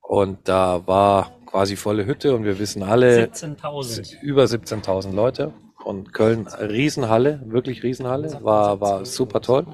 [0.00, 4.20] Und da war quasi volle Hütte und wir wissen alle 17.000.
[4.22, 5.52] über 17.000 Leute
[5.84, 9.66] und Köln Riesenhalle, wirklich Riesenhalle, war war super toll,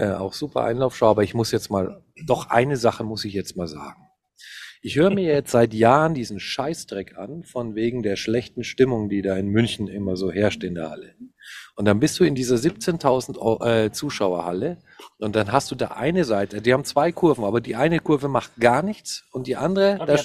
[0.00, 1.10] äh, auch super Einlaufschau.
[1.10, 4.06] Aber ich muss jetzt mal, doch eine Sache muss ich jetzt mal sagen.
[4.82, 9.20] Ich höre mir jetzt seit Jahren diesen Scheißdreck an, von wegen der schlechten Stimmung, die
[9.20, 11.14] da in München immer so herrscht in der Halle.
[11.76, 14.78] Und dann bist du in dieser 17.000 äh, Zuschauerhalle
[15.18, 18.28] und dann hast du da eine Seite, die haben zwei Kurven, aber die eine Kurve
[18.28, 20.16] macht gar nichts und die andere, Ah, da,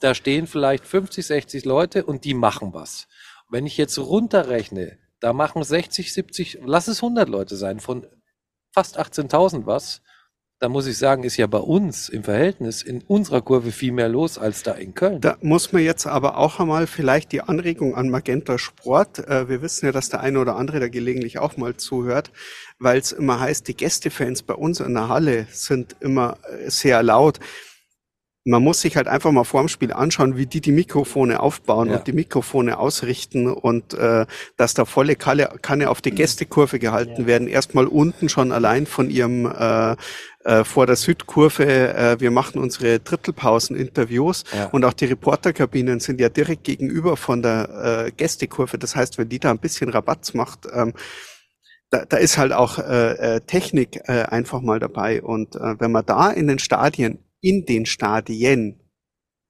[0.00, 3.08] da stehen vielleicht 50, 60 Leute und die machen was.
[3.50, 8.06] Wenn ich jetzt runterrechne, da machen 60, 70, lass es 100 Leute sein, von
[8.76, 10.02] fast 18.000 was,
[10.58, 14.08] da muss ich sagen, ist ja bei uns im Verhältnis in unserer Kurve viel mehr
[14.10, 15.22] los als da in Köln.
[15.22, 19.26] Da muss man jetzt aber auch einmal vielleicht die Anregung an Magenta Sport.
[19.28, 22.32] Äh, wir wissen ja, dass der eine oder andere da gelegentlich auch mal zuhört,
[22.78, 27.02] weil es immer heißt, die Gästefans bei uns in der Halle sind immer äh, sehr
[27.02, 27.40] laut.
[28.48, 31.96] Man muss sich halt einfach mal vorm Spiel anschauen, wie die die Mikrofone aufbauen Ja.
[31.96, 34.24] und die Mikrofone ausrichten und äh,
[34.56, 37.48] dass da volle Kalle, Kanne auf die Gästekurve gehalten werden.
[37.48, 39.96] Erstmal unten schon allein von ihrem äh,
[40.44, 41.66] äh, vor der Südkurve.
[41.66, 44.66] Äh, wir machen unsere Drittelpausen-Interviews Ja.
[44.66, 48.78] und auch die Reporterkabinen sind ja direkt gegenüber von der äh, Gästekurve.
[48.78, 50.92] Das heißt, wenn die da ein bisschen Rabatz macht, ähm,
[51.90, 55.20] da, da ist halt auch äh, äh, Technik äh, einfach mal dabei.
[55.20, 58.74] Und äh, wenn man da in den Stadien, in den Stadien,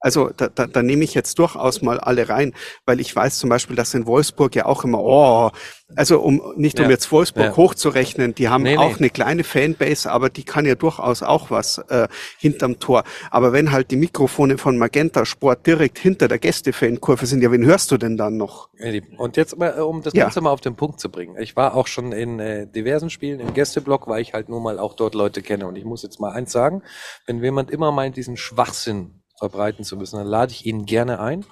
[0.00, 2.52] also da, da, da nehme ich jetzt durchaus mal alle rein,
[2.84, 5.50] weil ich weiß zum Beispiel, dass in Wolfsburg ja auch immer, oh,
[5.94, 6.90] also um nicht um Ja.
[6.90, 7.56] jetzt Wolfsburg Ja.
[7.56, 8.78] hochzurechnen, die haben Nee, nee.
[8.78, 13.04] auch eine kleine Fanbase, aber die kann ja durchaus auch was äh, hinterm Tor.
[13.30, 17.64] Aber wenn halt die Mikrofone von Magenta Sport direkt hinter der Gästefankurve sind, ja, wen
[17.64, 18.68] hörst du denn dann noch?
[19.16, 20.24] Und jetzt mal, äh, um das Ja.
[20.24, 21.36] Ganze mal auf den Punkt zu bringen.
[21.40, 24.78] Ich war auch schon in äh, diversen Spielen im Gästeblock, weil ich halt nur mal
[24.78, 25.66] auch dort Leute kenne.
[25.66, 26.82] Und ich muss jetzt mal eins sagen,
[27.26, 31.44] wenn jemand immer meint, diesen Schwachsinn verbreiten zu müssen, dann lade ich ihn gerne ein.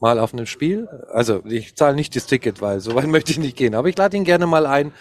[0.00, 0.88] Mal auf ein Spiel.
[1.12, 3.74] Also ich zahle nicht das Ticket, weil so weit möchte ich nicht gehen.
[3.74, 4.92] Aber ich lade ihn gerne mal ein.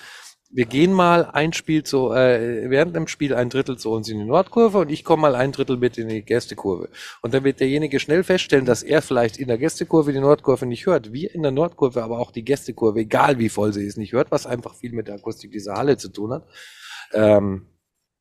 [0.56, 4.20] Wir gehen mal ein Spiel zu, äh, während dem Spiel ein Drittel zu uns in
[4.20, 6.90] die Nordkurve und ich komme mal ein Drittel mit in die Gästekurve.
[7.24, 10.86] Und dann wird derjenige schnell feststellen, dass er vielleicht in der Gästekurve die Nordkurve nicht
[10.86, 11.12] hört.
[11.12, 14.30] Wir in der Nordkurve, aber auch die Gästekurve, egal wie voll sie ist, nicht hört,
[14.30, 16.48] was einfach viel mit der Akustik dieser Halle zu tun hat.
[17.14, 17.66] Ähm,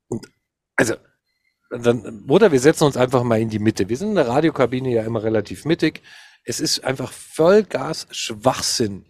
[0.09, 0.27] und
[0.75, 0.95] also,
[1.79, 3.89] dann, oder wir setzen uns einfach mal in die Mitte.
[3.89, 6.03] Wir sind in der Radiokabine ja immer relativ mittig.
[6.45, 9.05] Es ist einfach Vollgas Schwachsinn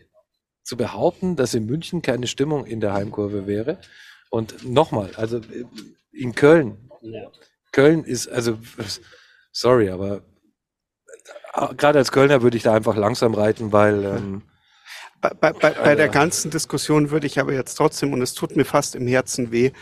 [0.63, 3.79] zu behaupten, dass in München keine Stimmung in der Heimkurve wäre.
[4.31, 5.41] Und nochmal, also
[6.13, 7.31] in Köln, Ja.
[7.73, 8.59] Köln ist, also,
[9.51, 10.23] sorry, aber
[11.55, 14.43] äh, gerade als Kölner würde ich da einfach langsam reiten, weil ähm,
[15.21, 18.57] Bei, bei, bei, bei der ganzen Diskussion würde ich aber jetzt trotzdem, und es tut
[18.57, 19.73] mir fast im Herzen weh,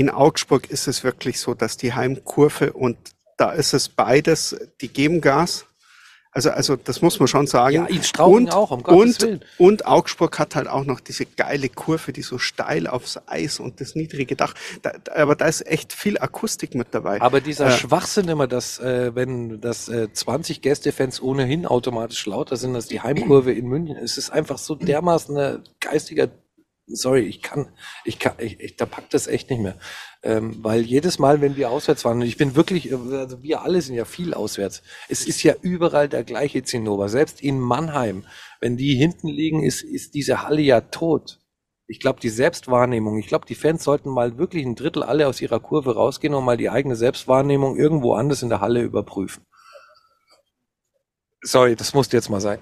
[0.00, 2.96] in Augsburg ist es wirklich so, dass die Heimkurve und
[3.36, 5.66] da ist es beides, die geben Gas.
[6.32, 7.74] Also, also das muss man schon sagen.
[7.74, 9.44] ja, in Straubing und, auch, um Gottes und, Willen.
[9.58, 13.82] und Augsburg hat halt auch noch diese geile Kurve, die so steil aufs Eis und
[13.82, 14.54] das niedrige Dach.
[14.80, 17.20] Da, aber da ist echt viel Akustik mit dabei.
[17.20, 22.56] Aber dieser Äh, Schwachsinn immer, dass äh, wenn das äh, 20 Gästefans ohnehin automatisch lauter
[22.56, 26.28] sind als die Heimkurve in München, es ist einfach so dermaßen ein geistiger,
[26.92, 27.68] sorry, ich kann,
[28.04, 29.76] ich kann, ich, ich da packt das echt nicht mehr.
[30.22, 33.62] Ähm, weil jedes Mal, wenn wir auswärts waren, und ich bin wirklich, äh, also wir
[33.62, 37.08] alle sind ja viel auswärts, es ist ja überall der gleiche Zinnober.
[37.08, 38.26] Selbst in Mannheim,
[38.60, 41.40] wenn die hinten liegen, ist, ist diese Halle ja tot.
[41.86, 45.40] Ich glaube, die Selbstwahrnehmung, ich glaube, die Fans sollten mal wirklich ein Drittel alle aus
[45.40, 49.44] ihrer Kurve rausgehen und mal die eigene Selbstwahrnehmung irgendwo anders in der Halle überprüfen.
[51.42, 52.58] Sorry, das musste jetzt mal sein.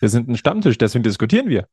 [0.00, 1.68] Wir sind ein Stammtisch, deswegen diskutieren wir.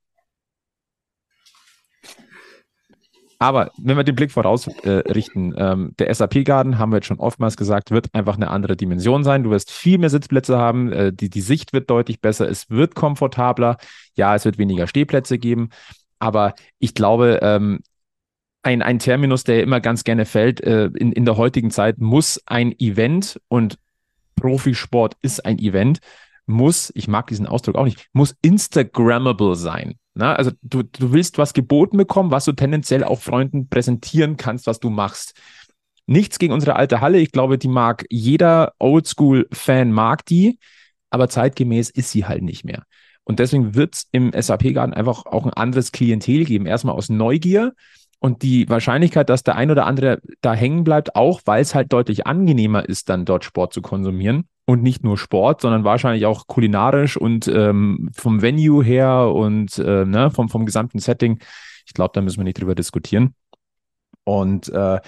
[3.39, 5.03] Aber wenn wir den Blick voraus äh,
[5.35, 9.43] ähm, der SAP-Garden, haben wir jetzt schon oftmals gesagt, wird einfach eine andere Dimension sein.
[9.43, 12.95] Du wirst viel mehr Sitzplätze haben, äh, die, die Sicht wird deutlich besser, es wird
[12.95, 13.77] komfortabler.
[14.15, 15.69] Ja, es wird weniger Stehplätze geben,
[16.17, 17.81] aber ich glaube, ähm,
[18.63, 22.41] ein, ein Terminus, der immer ganz gerne fällt, äh, in, in der heutigen Zeit muss
[22.47, 23.77] ein Event und
[24.35, 25.99] Profisport ist ein Event,
[26.47, 29.95] muss, ich mag diesen Ausdruck auch nicht, muss Instagrammable sein.
[30.17, 34.65] Na, also du, du willst was geboten bekommen, was du tendenziell auch Freunden präsentieren kannst,
[34.65, 35.39] was du machst.
[36.07, 37.19] Nichts gegen unsere alte Halle.
[37.19, 40.57] Ich glaube, die mag jeder Oldschool-Fan mag die,
[41.11, 42.83] aber zeitgemäß ist sie halt nicht mehr.
[43.25, 46.65] Und deswegen wird es im SAP-Garten einfach auch ein anderes Klientel geben.
[46.65, 47.73] Erstmal aus Neugier
[48.19, 51.93] und die Wahrscheinlichkeit, dass der ein oder andere da hängen bleibt, auch weil es halt
[51.93, 54.47] deutlich angenehmer ist, dann dort Sport zu konsumieren.
[54.65, 60.03] Und nicht nur Sport, sondern wahrscheinlich auch kulinarisch und ähm, vom Venue her und äh,
[60.05, 61.39] ne, vom, vom gesamten Setting.
[61.85, 63.33] Ich glaube, da müssen wir nicht drüber diskutieren.
[64.25, 64.99] Und äh,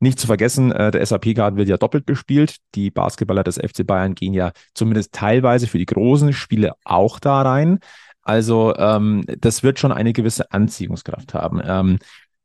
[0.00, 2.56] Nicht zu vergessen, äh, der SAP-Garden wird ja doppelt bespielt.
[2.74, 7.42] Die Basketballer des FC Bayern gehen ja zumindest teilweise für die großen Spiele auch da
[7.42, 7.78] rein.
[8.22, 11.60] Also ähm, das wird schon eine gewisse Anziehungskraft haben.
[11.64, 11.98] Ähm,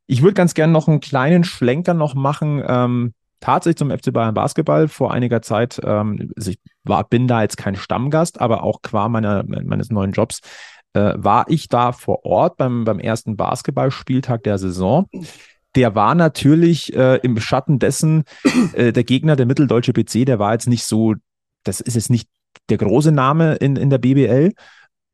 [0.06, 2.62] ich würde ganz gerne noch einen kleinen Schlenker noch machen.
[2.66, 5.80] Ähm, tatsächlich zum FC Bayern Basketball vor einiger Zeit.
[5.84, 10.12] Ähm, also ich war, bin da jetzt kein Stammgast, aber auch qua meiner, meines neuen
[10.12, 10.40] Jobs
[10.94, 15.06] äh, war ich da vor Ort beim, beim ersten Basketballspieltag der Saison
[15.74, 18.24] der war natürlich äh, im Schatten dessen,
[18.72, 21.14] äh, der Gegner, der mitteldeutsche PC, der war jetzt nicht so,
[21.62, 22.28] das ist jetzt nicht
[22.68, 24.54] der große Name in, in der BBL,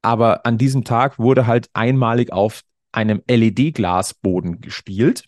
[0.04, 5.24] aber an diesem Tag wurde halt einmalig auf einem LED-Glasboden gespielt.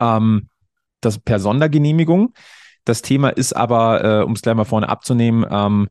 [0.00, 0.48] Ähm,
[1.00, 2.34] das per Sondergenehmigung.
[2.84, 5.88] Das Thema ist aber, äh, um es gleich mal vorne abzunehmen, ähm,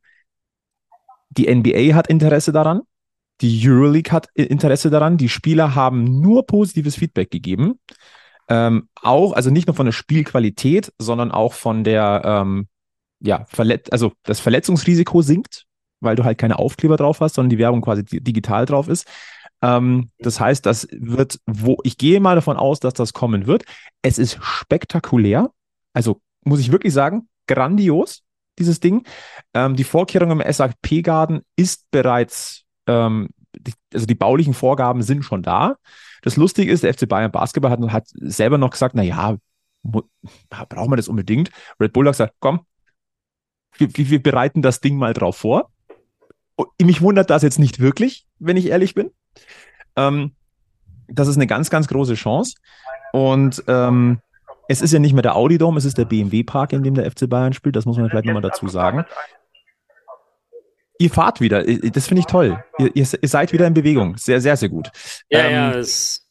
[1.30, 2.82] die NBA hat Interesse daran.
[3.42, 5.18] Die Euroleague hat Interesse daran.
[5.18, 7.80] Die Spieler haben nur positives Feedback gegeben.
[8.48, 12.68] Ähm, auch, also nicht nur von der Spielqualität, sondern auch von der, ähm,
[13.20, 15.66] ja, Verlet also das Verletzungsrisiko sinkt,
[16.04, 19.08] weil du halt keine Aufkleber drauf hast, sondern die Werbung quasi digital drauf ist.
[19.62, 23.64] Ähm, das heißt, das wird, wo ich gehe mal davon aus, dass das kommen wird.
[24.02, 25.52] Es ist spektakulär.
[25.94, 28.24] Also muss ich wirklich sagen, grandios,
[28.60, 29.06] dieses Ding.
[29.54, 35.44] Ähm, die Vorkehrung im SAP-Garden ist bereits ähm, die, also die baulichen Vorgaben sind schon
[35.44, 35.76] da.
[36.22, 39.38] Das Lustige ist, der FC Bayern Basketball hat, hat selber noch gesagt, na ja,
[39.84, 41.52] brauchen wir das unbedingt?
[41.80, 42.62] Red Bull hat gesagt, komm,
[43.78, 45.70] wir, wir bereiten das Ding mal drauf vor.
[46.56, 49.12] Und mich wundert das jetzt nicht wirklich, wenn ich ehrlich bin.
[49.96, 50.32] Ähm,
[51.08, 52.56] das ist eine ganz, ganz große Chance.
[53.12, 54.20] Und ähm,
[54.68, 56.96] es ist ja nicht mehr der Audi Dome, es ist der BMW Park, in dem
[56.96, 57.76] der FC Bayern spielt.
[57.76, 59.06] Das muss man vielleicht nochmal dazu sagen
[61.00, 61.64] ihr fahrt wieder.
[61.64, 62.64] Das finde ich toll.
[62.78, 64.18] Ihr, ihr, seid wieder in Bewegung.
[64.18, 64.90] Sehr, sehr, sehr gut.
[65.30, 65.72] Ja, ähm, ja.
[65.74, 66.24] Es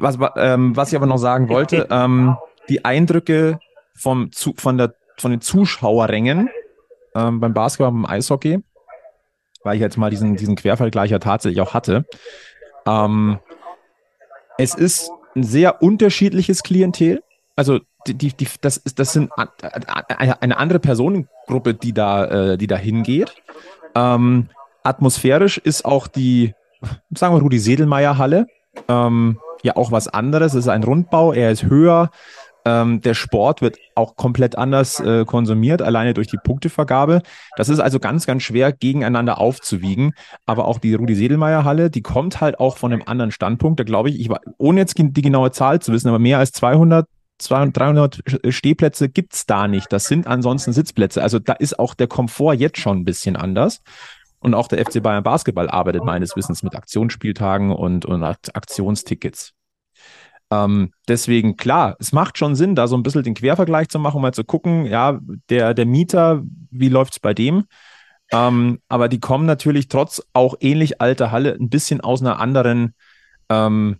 [0.00, 2.36] was, ähm, was ich aber noch sagen wollte, ähm,
[2.68, 3.58] die Eindrücke
[3.94, 6.48] vom, zu, von, der, von den Zuschauerrängen
[7.14, 8.62] ähm, beim Basketball, beim Eishockey,
[9.64, 12.04] weil ich jetzt mal diesen, diesen Quervergleich ja tatsächlich auch hatte.
[12.86, 13.38] Ähm,
[14.58, 17.22] es ist ein sehr unterschiedliches Klientel.
[17.56, 22.66] Also die, die, die, das, ist, das sind eine andere Personengruppe, die da, äh, die
[22.66, 23.34] da hingeht.
[23.94, 24.48] Ähm,
[24.82, 26.54] atmosphärisch ist auch die,
[27.14, 28.46] sagen wir Rudi Sedelmeier Halle,
[28.88, 30.54] ähm, ja auch was anderes.
[30.54, 32.10] Es ist ein Rundbau, er ist höher.
[32.64, 37.22] Ähm, der Sport wird auch komplett anders äh, konsumiert, alleine durch die Punktevergabe.
[37.56, 40.14] Das ist also ganz, ganz schwer gegeneinander aufzuwiegen.
[40.46, 43.80] Aber auch die Rudi Sedelmeier Halle, die kommt halt auch von einem anderen Standpunkt.
[43.80, 46.52] Da glaube ich, ich war, ohne jetzt die genaue Zahl zu wissen, aber mehr als
[46.52, 47.06] 200
[47.38, 49.92] 200, 300 Stehplätze gibt es da nicht.
[49.92, 51.22] Das sind ansonsten Sitzplätze.
[51.22, 53.80] Also da ist auch der Komfort jetzt schon ein bisschen anders.
[54.38, 59.54] Und auch der FC Bayern Basketball arbeitet meines Wissens mit Aktionsspieltagen und, und Aktionstickets.
[60.52, 64.20] Ähm, deswegen, klar, es macht schon Sinn, da so ein bisschen den Quervergleich zu machen,
[64.20, 67.64] mal zu gucken, ja, der, der Mieter, wie läuft es bei dem?
[68.30, 72.94] Ähm, aber die kommen natürlich trotz auch ähnlich alter Halle ein bisschen aus einer anderen,
[73.48, 73.96] ähm,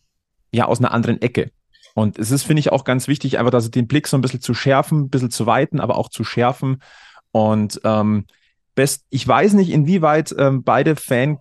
[0.52, 1.50] ja, aus einer anderen Ecke.
[1.94, 4.40] Und es ist, finde ich, auch ganz wichtig, einfach dass den Blick so ein bisschen
[4.42, 6.82] zu schärfen, ein bisschen zu weiten, aber auch zu schärfen.
[7.30, 8.26] Und ähm,
[8.74, 11.38] best, ich weiß nicht, inwieweit ähm, beide Fan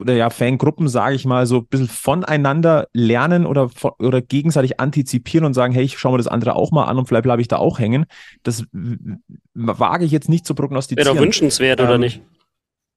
[0.00, 5.44] oder ja, Fangruppen, sage ich mal, so ein bisschen voneinander lernen oder, oder gegenseitig antizipieren
[5.44, 7.48] und sagen, hey, ich schaue mir das andere auch mal an und vielleicht bleibe ich
[7.48, 8.06] da auch hängen.
[8.42, 8.64] Das
[9.54, 11.06] wage ich jetzt nicht zu prognostizieren.
[11.06, 12.22] Wäre doch wünschenswert, ähm, oder nicht?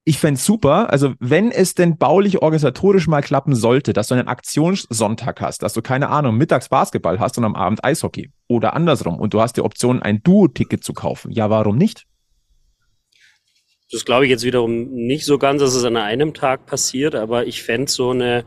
[0.06, 4.28] ich fände super, also wenn es denn baulich organisatorisch mal klappen sollte, dass du einen
[4.28, 9.18] Aktionssonntag hast, dass du keine Ahnung, mittags Basketball hast und am Abend Eishockey oder andersrum
[9.18, 11.32] und du hast die Option, ein Duo-Ticket zu kaufen.
[11.32, 12.06] Ja, warum nicht?
[13.94, 17.46] Das glaube ich jetzt wiederum nicht so ganz, dass es an einem Tag passiert, aber
[17.46, 18.44] ich fände so eine,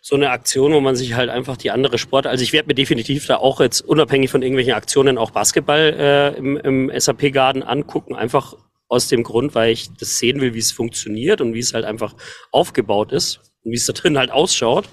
[0.00, 2.74] so eine Aktion, wo man sich halt einfach die andere Sport, also ich werde mir
[2.74, 8.14] definitiv da auch jetzt unabhängig von irgendwelchen Aktionen auch Basketball äh, im, im SAP-Garden angucken,
[8.14, 8.54] einfach
[8.86, 11.84] aus dem Grund, weil ich das sehen will, wie es funktioniert und wie es halt
[11.84, 12.14] einfach
[12.50, 14.88] aufgebaut ist und wie es da drin halt ausschaut.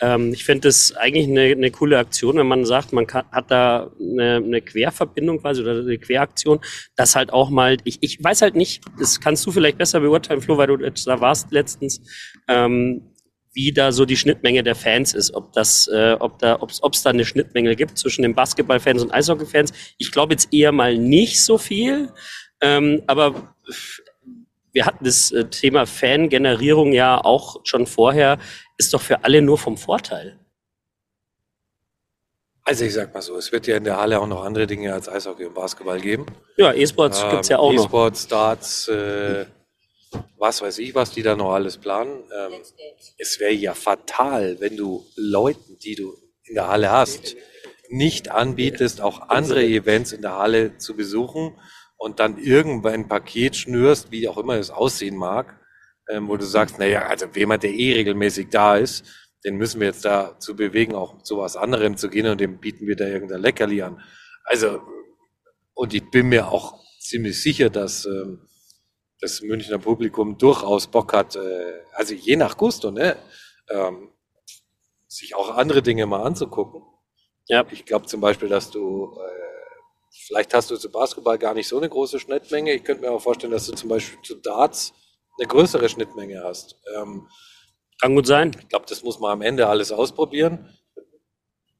[0.00, 3.50] Ähm, ich finde das eigentlich eine, eine coole Aktion, wenn man sagt, man kann, hat
[3.50, 6.60] da eine, eine Querverbindung quasi oder eine Queraktion,
[6.96, 10.40] das halt auch mal, ich, ich weiß halt nicht, das kannst du vielleicht besser beurteilen,
[10.40, 12.00] Flo, weil du da warst letztens,
[12.48, 13.10] ähm,
[13.52, 17.02] wie da so die Schnittmenge der Fans ist, ob das, äh, ob da, ob es
[17.02, 19.72] da eine Schnittmenge gibt zwischen den Basketballfans und Eishockeyfans.
[19.96, 22.10] Ich glaube jetzt eher mal nicht so viel.
[22.60, 23.54] Ähm, aber
[24.74, 28.38] wir hatten das äh, Thema Fangenerierung ja auch schon vorher,
[28.76, 30.38] ist doch für alle nur vom Vorteil.
[32.64, 34.92] Also ich sag mal so, es wird ja in der Halle auch noch andere Dinge
[34.92, 36.26] als Eishockey und Basketball geben.
[36.56, 37.84] Ja, E-Sports ähm, gibt es ja auch e noch.
[37.84, 39.46] E-Sports, Darts, äh,
[40.38, 42.24] was weiß ich, was die da noch alles planen.
[42.34, 42.52] Ähm,
[43.18, 47.36] es wäre ja fatal, wenn du Leuten, die du in der Halle hast,
[47.90, 51.54] nicht anbietest, auch andere Events in der Halle zu besuchen
[52.04, 55.58] und dann irgendwann ein Paket schnürst, wie auch immer es aussehen mag,
[56.10, 59.06] ähm, wo du sagst, naja, also jemand, der eh regelmäßig da ist,
[59.42, 62.86] den müssen wir jetzt dazu bewegen, auch zu was anderem zu gehen und dem bieten
[62.86, 64.02] wir da irgendein Leckerli an.
[64.44, 64.82] Also,
[65.72, 68.48] und ich bin mir auch ziemlich sicher, dass ähm,
[69.22, 73.16] das Münchner Publikum durchaus Bock hat, äh, also je nach Gusto, ne,
[73.70, 74.10] ähm,
[75.08, 76.82] sich auch andere Dinge mal anzugucken.
[77.48, 77.64] Ja.
[77.70, 79.44] Ich glaube zum Beispiel, dass du, äh,
[80.26, 82.72] vielleicht hast du zu Basketball gar nicht so eine große Schnittmenge.
[82.72, 84.92] Ich könnte mir auch vorstellen, dass du zum Beispiel zu Darts
[85.38, 86.76] eine größere Schnittmenge hast.
[86.96, 87.28] Ähm,
[88.00, 88.52] Kann gut sein.
[88.58, 90.68] Ich glaube, das muss man am Ende alles ausprobieren.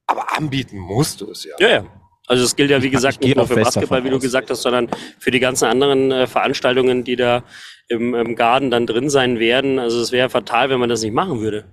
[0.06, 1.54] Aber anbieten musst du es ja.
[1.58, 1.86] Ja, ja.
[2.26, 4.88] Also es gilt ja, wie gesagt, nicht nur für Basketball, wie du gesagt hast, sondern
[5.18, 7.44] für die ganzen anderen äh, Veranstaltungen, die da
[7.88, 9.78] im, im Garten dann drin sein werden.
[9.78, 11.66] Also es wäre fatal, wenn man das nicht machen würde.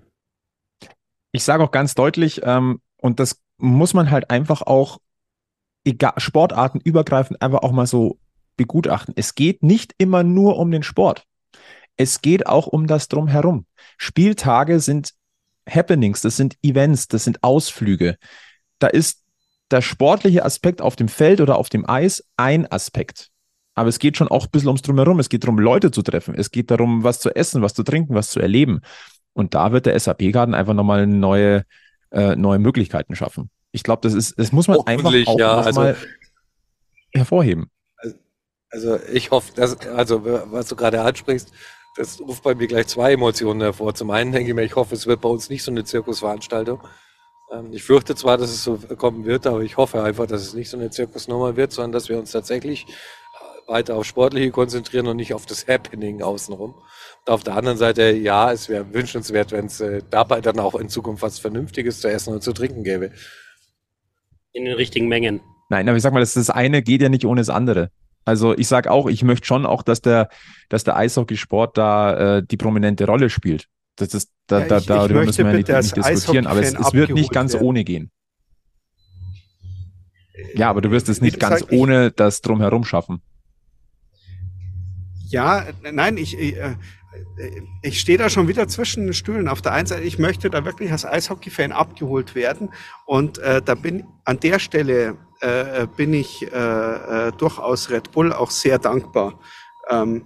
[1.31, 4.97] Ich sage auch ganz deutlich, ähm, und das muss man halt einfach auch
[5.83, 8.19] egal, Sportarten übergreifend einfach auch mal so
[8.57, 9.13] begutachten.
[9.17, 11.25] Es geht nicht immer nur um den Sport.
[11.97, 13.65] Es geht auch um das Drumherum.
[13.97, 15.13] Spieltage sind
[15.69, 18.17] Happenings, das sind Events, das sind Ausflüge.
[18.79, 19.23] Da ist
[19.69, 23.29] der sportliche Aspekt auf dem Feld oder auf dem Eis ein Aspekt.
[23.73, 25.19] Aber es geht schon auch ein bisschen ums Drumherum.
[25.19, 26.35] Es geht darum, Leute zu treffen.
[26.35, 28.81] Es geht darum, was zu essen, was zu trinken, was zu erleben.
[29.33, 31.63] Und da wird der SAP-Garten einfach nochmal neue,
[32.11, 33.49] äh, neue Möglichkeiten schaffen.
[33.71, 35.93] Ich glaube, das ist, das muss man einfach auch ja, also,
[37.13, 37.69] hervorheben.
[38.69, 41.51] Also ich hoffe, dass, also was du gerade ansprichst,
[41.97, 43.93] das ruft bei mir gleich zwei Emotionen hervor.
[43.93, 46.79] Zum einen denke ich mir, ich hoffe, es wird bei uns nicht so eine Zirkusveranstaltung.
[47.51, 50.53] Ähm, ich fürchte zwar, dass es so kommen wird, aber ich hoffe einfach, dass es
[50.53, 55.07] nicht so eine Zirkusnummer wird, sondern dass wir uns tatsächlich äh, weiter auf Sportliche konzentrieren
[55.07, 56.75] und nicht auf das Happening außenrum.
[57.25, 60.75] Und auf der anderen Seite, ja, es wäre wünschenswert, wenn es äh, dabei dann auch
[60.75, 63.11] in Zukunft was Vernünftiges zu essen und zu trinken gäbe.
[64.53, 65.41] In den richtigen Mengen.
[65.69, 67.91] Nein, aber ich sag mal, das, das eine geht ja nicht ohne das andere.
[68.25, 70.29] Also ich sage auch, ich möchte schon auch, dass der,
[70.69, 73.67] dass der Eishockeysport da äh, die prominente Rolle spielt.
[73.95, 76.93] Das ist, da, ja, ich, da, darüber müssen wir nicht, nicht diskutieren, aber es, es,
[76.93, 77.65] wird nicht ganz werden.
[77.65, 78.11] ohne gehen.
[80.55, 83.21] Ja, aber du wirst es nicht ganz gesagt, ohne das drumherum schaffen.
[85.27, 86.75] Ja, nein, ich, ich, äh,
[87.81, 89.47] ich stehe da schon wieder zwischen den Stühlen.
[89.47, 92.69] Auf der einen Seite, ich möchte da wirklich als Eishockey-Fan abgeholt werden
[93.05, 98.31] und äh, da bin an der Stelle äh, bin ich äh, äh, durchaus Red Bull
[98.31, 99.39] auch sehr dankbar,
[99.89, 100.25] ähm,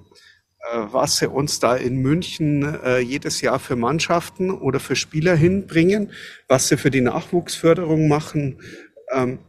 [0.59, 5.35] äh, was sie uns da in München äh, jedes Jahr für Mannschaften oder für Spieler
[5.35, 6.11] hinbringen,
[6.47, 8.61] was sie für die Nachwuchsförderung machen.
[9.11, 9.39] Ähm,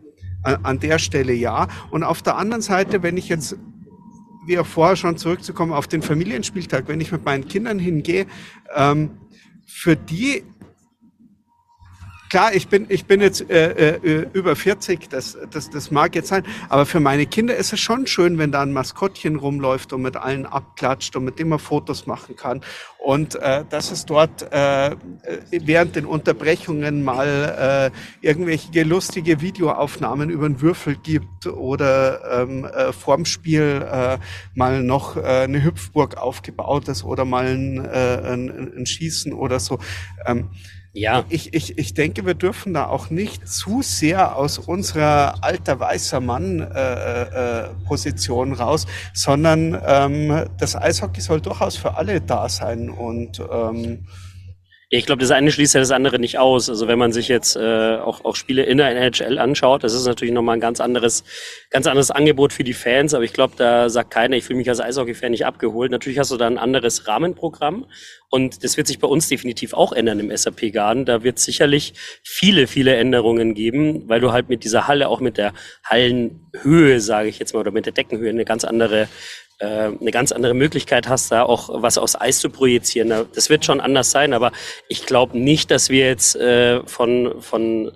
[0.43, 1.67] an der Stelle ja.
[1.91, 3.57] Und auf der anderen Seite, wenn ich jetzt
[4.47, 8.27] wie auch vorher schon zurückzukommen auf den Familienspieltag, wenn ich mit meinen Kindern hingehe,
[8.75, 9.11] ähm,
[9.67, 10.45] für die
[12.37, 16.29] Klar, ich bin, ich bin jetzt äh, äh, über 40, das, das, das mag jetzt
[16.29, 20.03] sein, aber für meine Kinder ist es schon schön, wenn da ein Maskottchen rumläuft und
[20.03, 22.61] mit allen abklatscht und mit dem man Fotos machen kann.
[22.99, 24.97] Und äh, dass es dort äh,
[25.51, 32.93] während den Unterbrechungen mal äh, irgendwelche lustige Videoaufnahmen über einen Würfel gibt oder ähm, äh,
[32.93, 34.19] vorm Spiel äh,
[34.55, 39.59] mal noch äh, eine Hüpfburg aufgebaut ist oder mal ein, äh, ein, ein Schießen oder
[39.59, 39.79] so.
[40.27, 40.51] Ähm,
[40.97, 41.25] ja.
[41.29, 46.21] Ich, ich, ich denke, wir dürfen da auch nicht zu sehr aus unserer alter weißer
[46.21, 52.91] Mann äh, äh, Position raus, sondern ähm, das Eishockey soll durchaus für alle da sein
[52.91, 54.07] und ähm,
[54.89, 56.71] ich glaube, das eine schließt ja das andere nicht aus.
[56.71, 60.07] Also wenn man sich jetzt äh, auch, auch Spiele in der NHL anschaut, das ist
[60.07, 61.25] natürlich nochmal ein ganz anderes,
[61.71, 63.13] ganz anderes Angebot für die Fans.
[63.13, 65.91] Aber ich glaube, da sagt keiner, ich fühle mich als Eishockey-Fan nicht abgeholt.
[65.91, 67.87] Natürlich hast du da ein anderes Rahmenprogramm.
[68.31, 71.05] Und das wird sich bei uns definitiv auch ändern im SAP-Garden.
[71.05, 75.37] Da wird sicherlich viele, viele Änderungen geben, weil du halt mit dieser Halle, auch mit
[75.37, 75.53] der
[75.85, 79.09] Hallenhöhe, sage ich jetzt mal, oder mit der Deckenhöhe eine ganz andere
[79.65, 83.27] eine ganz andere Möglichkeit hast, da auch was aus Eis zu projizieren.
[83.35, 84.53] Das wird schon anders sein, aber
[84.89, 87.93] ich glaube nicht, dass wir jetzt äh, von, von,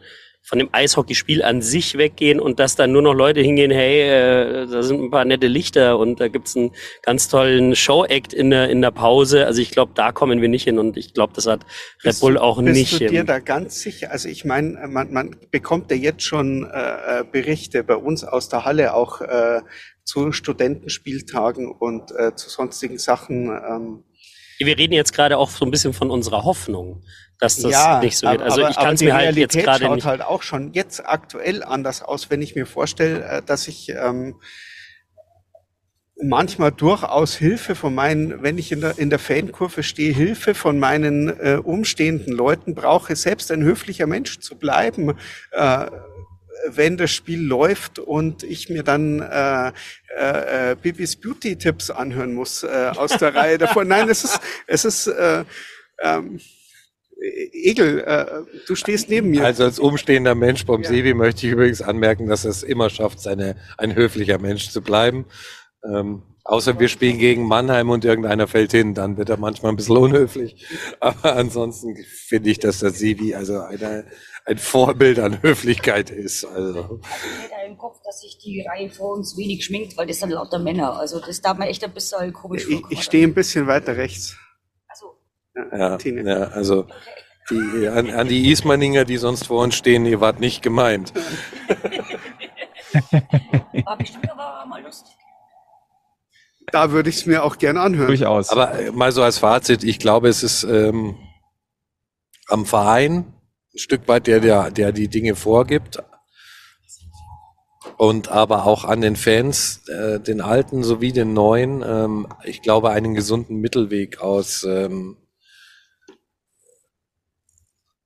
[0.50, 4.66] von dem Eishockeyspiel an sich weggehen und dass dann nur noch Leute hingehen, hey, äh,
[4.66, 6.72] da sind ein paar nette Lichter und da gibt's einen
[7.02, 9.46] ganz tollen Show-Act in der, in der Pause.
[9.46, 11.60] Also ich glaube, da kommen wir nicht hin und ich glaube, das hat
[12.04, 12.90] Red Bull auch bist nicht.
[12.98, 14.10] Bist du dir da ganz sicher?
[14.10, 18.64] Also ich meine, man, man bekommt ja jetzt schon äh, Berichte bei uns aus der
[18.64, 19.60] Halle auch äh,
[20.02, 23.46] zu Studentenspieltagen und äh, zu sonstigen Sachen.
[23.46, 24.02] Ähm.
[24.58, 27.04] Wir reden jetzt gerade auch so ein bisschen von unserer Hoffnung,
[27.40, 28.42] dass das ja, nicht so wird.
[28.42, 30.06] Also aber, ich kann es mir halt jetzt gerade nicht.
[30.06, 34.36] halt auch schon jetzt aktuell anders aus, wenn ich mir vorstelle, äh, dass ich ähm,
[36.22, 40.78] manchmal durchaus Hilfe von meinen, wenn ich in der, in der Fankurve stehe, Hilfe von
[40.78, 45.16] meinen äh, umstehenden Leuten brauche, selbst ein höflicher Mensch zu bleiben.
[45.52, 45.86] Äh,
[46.66, 49.72] wenn das Spiel läuft und ich mir dann äh,
[50.18, 53.84] äh, Bibis Beauty Tipps anhören muss äh, aus der Reihe davor.
[53.84, 55.44] Nein, es ist, es ist äh,
[56.02, 56.38] ähm,
[57.20, 58.26] Egel, äh,
[58.66, 59.44] du stehst neben mir.
[59.44, 60.88] Also als umstehender Mensch beim ja.
[60.88, 64.80] Sebi möchte ich übrigens anmerken, dass er es immer schafft, seine, ein höflicher Mensch zu
[64.80, 65.26] bleiben.
[65.84, 69.76] Ähm, außer wir spielen gegen Mannheim und irgendeiner fällt hin, dann wird er manchmal ein
[69.76, 70.66] bisschen unhöflich.
[71.00, 71.94] Aber ansonsten
[72.26, 74.06] finde ich, dass der Sebi also eine,
[74.46, 76.46] ein Vorbild an Höflichkeit ist.
[76.46, 77.00] Also.
[77.02, 80.30] Ich hätte im Kopf, dass sich die Reihe vor uns wenig schminkt, weil das sind
[80.30, 80.98] lauter Männer.
[80.98, 84.36] Also das darf man echt ein bisschen komisch Ich, ich stehe ein bisschen weiter rechts.
[85.54, 86.86] Ja, ja, also
[87.50, 91.12] die, an, an die Ismaninger, die sonst vor uns stehen, ihr wart nicht gemeint.
[93.84, 95.14] War bestimmt aber mal lustig.
[96.72, 98.08] Da würde ich es mir auch gerne anhören.
[98.08, 98.50] Durchaus.
[98.50, 101.16] Aber äh, mal so als Fazit, ich glaube, es ist ähm,
[102.48, 103.32] am Verein
[103.74, 106.02] ein Stück weit der, der, der die Dinge vorgibt.
[107.96, 112.90] Und aber auch an den Fans, äh, den alten sowie den neuen, ähm, ich glaube,
[112.90, 115.16] einen gesunden Mittelweg aus ähm,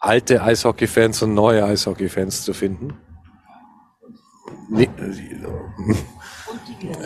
[0.04, 2.94] alte Eishockey-Fans und neue Eishockey-Fans zu finden.
[4.70, 4.88] Nee.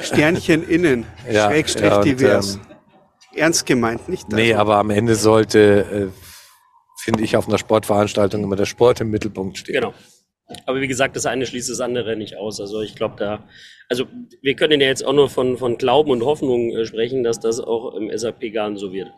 [0.00, 2.56] Sternchen innen, ja, Schrägstrich ja, und, divers.
[2.56, 2.60] Ähm,
[3.34, 4.24] Ernst gemeint, nicht?
[4.24, 4.36] Also.
[4.36, 6.20] Nee, aber am Ende sollte, äh,
[7.02, 9.74] finde ich, auf einer Sportveranstaltung immer der Sport im Mittelpunkt stehen.
[9.74, 9.94] Genau.
[10.66, 12.58] Aber wie gesagt, das eine schließt das andere nicht aus.
[12.60, 13.44] Also ich glaube da,
[13.88, 14.06] also
[14.40, 17.60] wir können ja jetzt auch nur von, von Glauben und Hoffnung äh, sprechen, dass das
[17.60, 19.08] auch im SAP gar nicht so wird.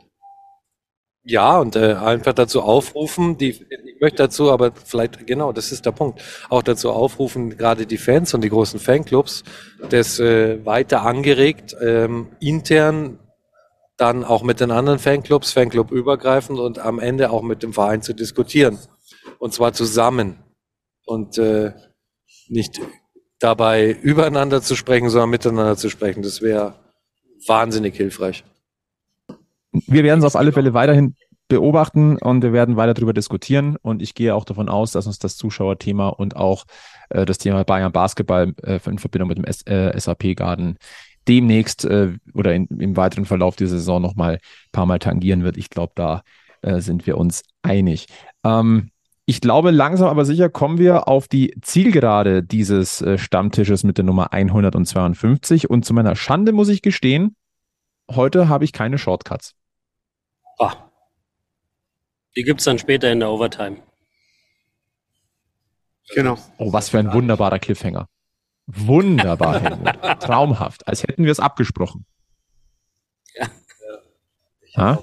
[1.22, 5.84] Ja, und äh, einfach dazu aufrufen, die, ich möchte dazu aber vielleicht, genau, das ist
[5.84, 9.44] der Punkt, auch dazu aufrufen, gerade die Fans und die großen Fanclubs,
[9.90, 13.18] das äh, weiter angeregt, ähm, intern
[13.98, 18.00] dann auch mit den anderen Fanclubs, Fanclub übergreifend und am Ende auch mit dem Verein
[18.00, 18.78] zu diskutieren.
[19.38, 20.38] Und zwar zusammen.
[21.04, 21.72] Und äh,
[22.48, 22.80] nicht
[23.40, 26.22] dabei übereinander zu sprechen, sondern miteinander zu sprechen.
[26.22, 26.76] Das wäre
[27.46, 28.44] wahnsinnig hilfreich.
[29.72, 31.14] Wir werden es auf alle Fälle weiterhin
[31.48, 33.76] beobachten und wir werden weiter darüber diskutieren.
[33.82, 36.64] Und ich gehe auch davon aus, dass uns das Zuschauerthema und auch
[37.10, 40.78] äh, das Thema Bayern Basketball äh, in Verbindung mit dem S äh, SAP-Garden
[41.28, 45.56] demnächst äh, oder in, im weiteren Verlauf dieser Saison nochmal ein paar Mal tangieren wird.
[45.58, 46.22] Ich glaube, da
[46.62, 48.06] äh, sind wir uns einig.
[48.44, 48.90] Ähm,
[49.26, 54.04] ich glaube, langsam aber sicher kommen wir auf die Zielgerade dieses äh, Stammtisches mit der
[54.04, 55.70] Nummer 152.
[55.70, 57.36] Und zu meiner Schande muss ich gestehen,
[58.10, 59.54] heute habe ich keine Shortcuts.
[60.60, 60.90] Ah.
[62.36, 63.78] Die gibt es dann später in der Overtime.
[66.14, 66.36] Genau.
[66.58, 68.08] Oh, was für ein wunderbarer Cliffhanger.
[68.66, 70.00] Wunderbar, Helmut.
[70.20, 70.86] Traumhaft.
[70.86, 72.04] Als hätten wir es abgesprochen.
[73.34, 73.46] Ja.
[74.76, 75.02] ja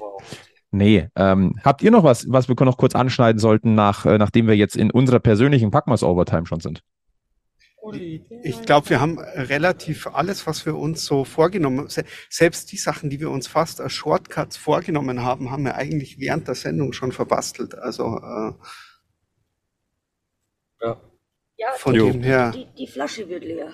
[0.71, 1.09] nee.
[1.15, 4.55] Ähm, habt ihr noch was, was wir noch kurz anschneiden sollten, nach, äh, nachdem wir
[4.55, 6.83] jetzt in unserer persönlichen Packmas Overtime schon sind?
[8.43, 12.05] Ich glaube, wir haben relativ alles, was wir uns so vorgenommen haben.
[12.29, 16.47] Selbst die Sachen, die wir uns fast als Shortcuts vorgenommen haben, haben wir eigentlich während
[16.47, 17.75] der Sendung schon verbastelt.
[17.75, 18.53] Also äh,
[20.81, 21.01] ja.
[21.57, 22.51] ja, von die, dem her.
[22.51, 23.71] Die, die, Flasche wird leer.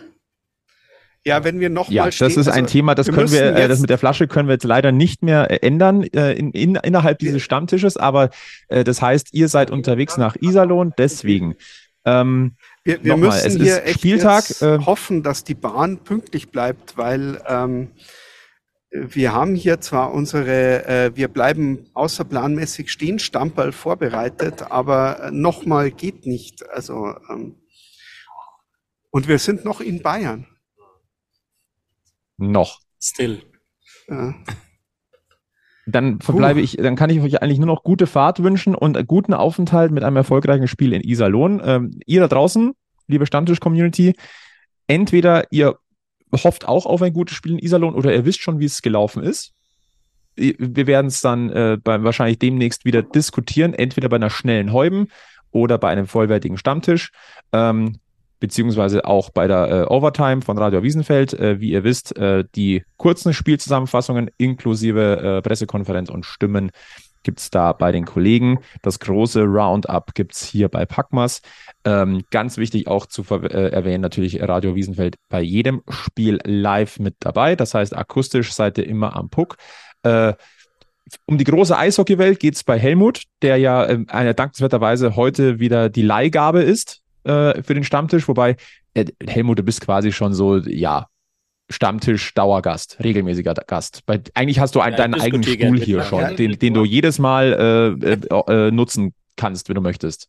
[1.26, 3.32] Ja, wenn wir noch ja, mal stehen, das ist ein also, Thema, das wir können
[3.32, 6.34] wir, äh, das mit der Flasche können wir jetzt leider nicht mehr äh, ändern äh,
[6.34, 8.30] in, in, innerhalb dieses Stammtisches, aber
[8.68, 11.55] äh, das heißt, ihr seid unterwegs nach Iserlohn, deswegen.
[12.05, 17.41] Ähm, wir, wir müssen hier echt Spieltag, äh, hoffen, dass die Bahn pünktlich bleibt, weil
[17.47, 17.91] ähm,
[18.91, 26.25] wir haben hier zwar unsere, äh, wir bleiben außerplanmäßig stehen, Stamperl vorbereitet, aber nochmal geht
[26.25, 26.69] nicht.
[26.69, 27.55] Also ähm,
[29.09, 30.47] und wir sind noch in Bayern.
[32.38, 32.81] Noch.
[32.99, 33.43] Still.
[34.07, 34.34] Ja.
[35.86, 36.63] Dann verbleibe uh.
[36.63, 40.03] ich, dann kann ich euch eigentlich nur noch gute Fahrt wünschen und guten Aufenthalt mit
[40.03, 41.61] einem erfolgreichen Spiel in Iserlohn.
[41.63, 42.73] Ähm, ihr da draußen,
[43.07, 44.13] liebe Stammtisch-Community,
[44.88, 45.77] entweder ihr
[46.31, 49.23] hofft auch auf ein gutes Spiel in Iserlohn oder ihr wisst schon, wie es gelaufen
[49.23, 49.51] ist.
[50.36, 55.09] Wir werden es dann äh, bei, wahrscheinlich demnächst wieder diskutieren, entweder bei einer schnellen Heuben
[55.51, 57.11] oder bei einem vollwertigen Stammtisch.
[57.51, 57.97] Ähm,
[58.43, 61.31] beziehungsweise auch bei der äh, Overtime von Radio Wiesenfeld.
[61.31, 66.71] Äh, wie ihr wisst, äh, die kurzen Spielzusammenfassungen inklusive äh, Pressekonferenz und Stimmen
[67.23, 68.59] gibt es da bei den Kollegen.
[68.81, 71.41] Das große Roundup gibt es hier bei Packmas.
[71.85, 77.15] Ähm, ganz wichtig auch zu äh, erwähnen, natürlich Radio Wiesenfeld bei jedem Spiel live mit
[77.21, 77.55] dabei.
[77.55, 79.55] Das heißt, akustisch seid ihr immer am Puck.
[80.01, 80.33] Äh,
[81.25, 86.01] um die große Eishockeywelt geht es bei Helmut, der ja äh, dankenswerterweise heute wieder die
[86.01, 88.57] Leihgabe ist äh, für den Stammtisch, wobei
[88.93, 91.07] äh, Helmut, du bist quasi schon so, ja,
[91.69, 94.05] Stammtisch, Dauergast, regelmäßiger Gast.
[94.05, 96.84] Bei, eigentlich hast du ein, ja, deinen eigenen Stuhl hier schon, ja, den, den du
[96.84, 100.28] jedes Mal äh, äh, äh, nutzen kannst, wenn du möchtest.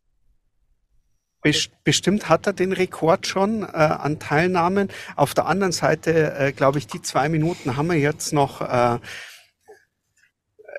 [1.82, 4.88] bestimmt hat er den Rekord schon äh, an Teilnahmen.
[5.16, 8.60] Auf der anderen Seite, äh, glaube ich, die zwei Minuten haben wir jetzt noch.
[8.60, 8.98] Äh,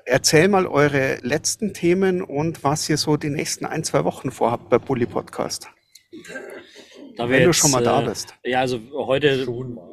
[0.06, 4.70] erzähl mal eure letzten Themen und was ihr so die nächsten ein, zwei Wochen vorhabt
[4.70, 5.68] bei Bully Podcast.
[7.16, 8.34] Da wenn jetzt, du schon mal da äh, bist.
[8.44, 9.46] Ja, also heute,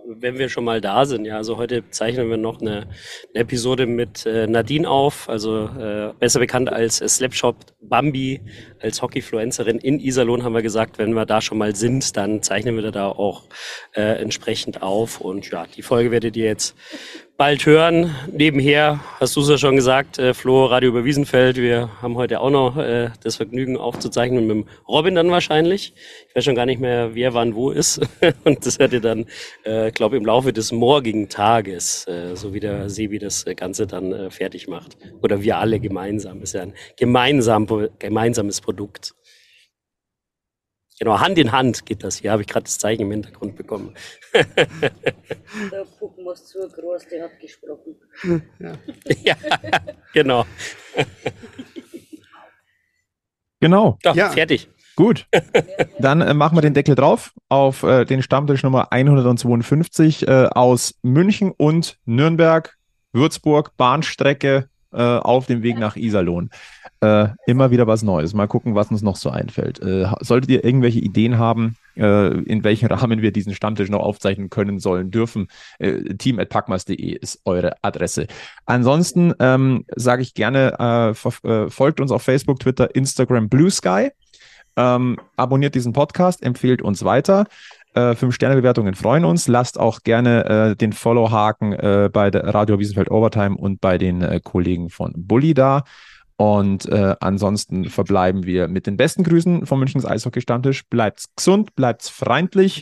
[0.07, 2.87] wenn wir schon mal da sind, ja, also heute zeichnen wir noch eine,
[3.33, 8.41] eine Episode mit äh, Nadine auf, also äh, besser bekannt als äh, Slapshop Bambi,
[8.81, 12.75] als Hockeyfluencerin in Iserlohn haben wir gesagt, wenn wir da schon mal sind, dann zeichnen
[12.75, 13.43] wir da auch
[13.93, 15.21] äh, entsprechend auf.
[15.21, 16.75] Und ja, die Folge werdet ihr jetzt
[17.37, 18.13] bald hören.
[18.31, 21.57] Nebenher hast du es ja schon gesagt, äh, Flo, Radio über Wiesenfeld.
[21.57, 25.93] Wir haben heute auch noch äh, das Vergnügen aufzuzeichnen mit dem Robin dann wahrscheinlich.
[26.29, 28.01] Ich weiß schon gar nicht mehr, wer wann wo ist.
[28.43, 29.25] Und das werdet ihr dann,
[29.63, 34.11] äh, glaube im Laufe des morgigen Tages, äh, so wie der Sebi das Ganze dann
[34.13, 34.97] äh, fertig macht.
[35.21, 36.41] Oder wir alle gemeinsam.
[36.43, 37.67] Ist ja ein gemeinsam,
[37.97, 39.15] gemeinsames Produkt.
[41.03, 43.93] Genau, Hand in Hand geht das hier, habe ich gerade das Zeichen im Hintergrund bekommen.
[44.33, 47.97] Der Puppen ist zu groß, der hat gesprochen.
[48.57, 48.71] Ja,
[49.25, 49.35] ja
[50.13, 50.45] genau.
[53.59, 53.97] Genau.
[54.01, 54.29] Doch, ja.
[54.29, 54.69] fertig.
[54.95, 55.27] Gut,
[55.99, 60.95] dann äh, machen wir den Deckel drauf auf äh, den Stammtisch Nummer 152 äh, aus
[61.01, 62.77] München und Nürnberg,
[63.11, 66.49] Würzburg, Bahnstrecke äh, auf dem Weg nach Iserlohn.
[67.01, 68.33] Äh, immer wieder was Neues.
[68.33, 69.81] Mal gucken, was uns noch so einfällt.
[69.81, 74.49] Äh, solltet ihr irgendwelche Ideen haben, äh, in welchem Rahmen wir diesen Stammtisch noch aufzeichnen
[74.49, 75.47] können, sollen, dürfen,
[75.79, 78.27] äh, team.packmas.de ist eure Adresse.
[78.65, 84.11] Ansonsten ähm, sage ich gerne, äh, folgt uns auf Facebook, Twitter, Instagram, Blue Sky.
[84.75, 87.45] Ähm, abonniert diesen Podcast, empfehlt uns weiter.
[87.93, 89.47] Äh, Fünf-Sterne-Bewertungen freuen uns.
[89.47, 94.39] Lasst auch gerne äh, den Follow-Haken äh, bei Radio Wiesenfeld Overtime und bei den äh,
[94.43, 95.83] Kollegen von Bully da.
[96.35, 100.83] Und äh, ansonsten verbleiben wir mit den besten Grüßen vom Münchens Eishockey-Stammtisch.
[100.89, 102.81] Bleibt's gesund, bleibt's freundlich,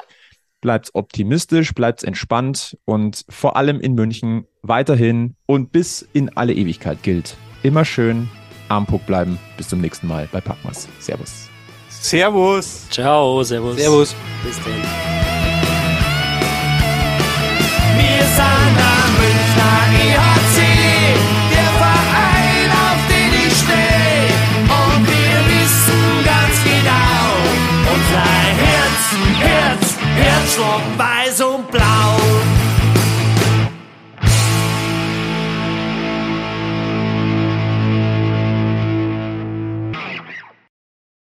[0.61, 7.03] bleibt's optimistisch, bleibt's entspannt und vor allem in München weiterhin und bis in alle Ewigkeit
[7.03, 7.35] gilt.
[7.63, 8.29] Immer schön
[8.69, 9.37] am Puck bleiben.
[9.57, 10.87] Bis zum nächsten Mal bei Packmas.
[10.99, 11.50] Servus.
[12.01, 12.81] Servus.
[12.89, 13.77] Ciao, servus.
[13.77, 14.15] Servus.
[14.43, 14.81] Bis dann.
[17.95, 20.57] Wir sind am Münchner EHC,
[21.53, 24.33] der Verein, auf den ich stehe.
[24.65, 27.29] Und wir wissen ganz genau,
[27.93, 28.27] unser
[28.65, 29.01] Herz,
[29.39, 31.10] Herz, Herzschlag.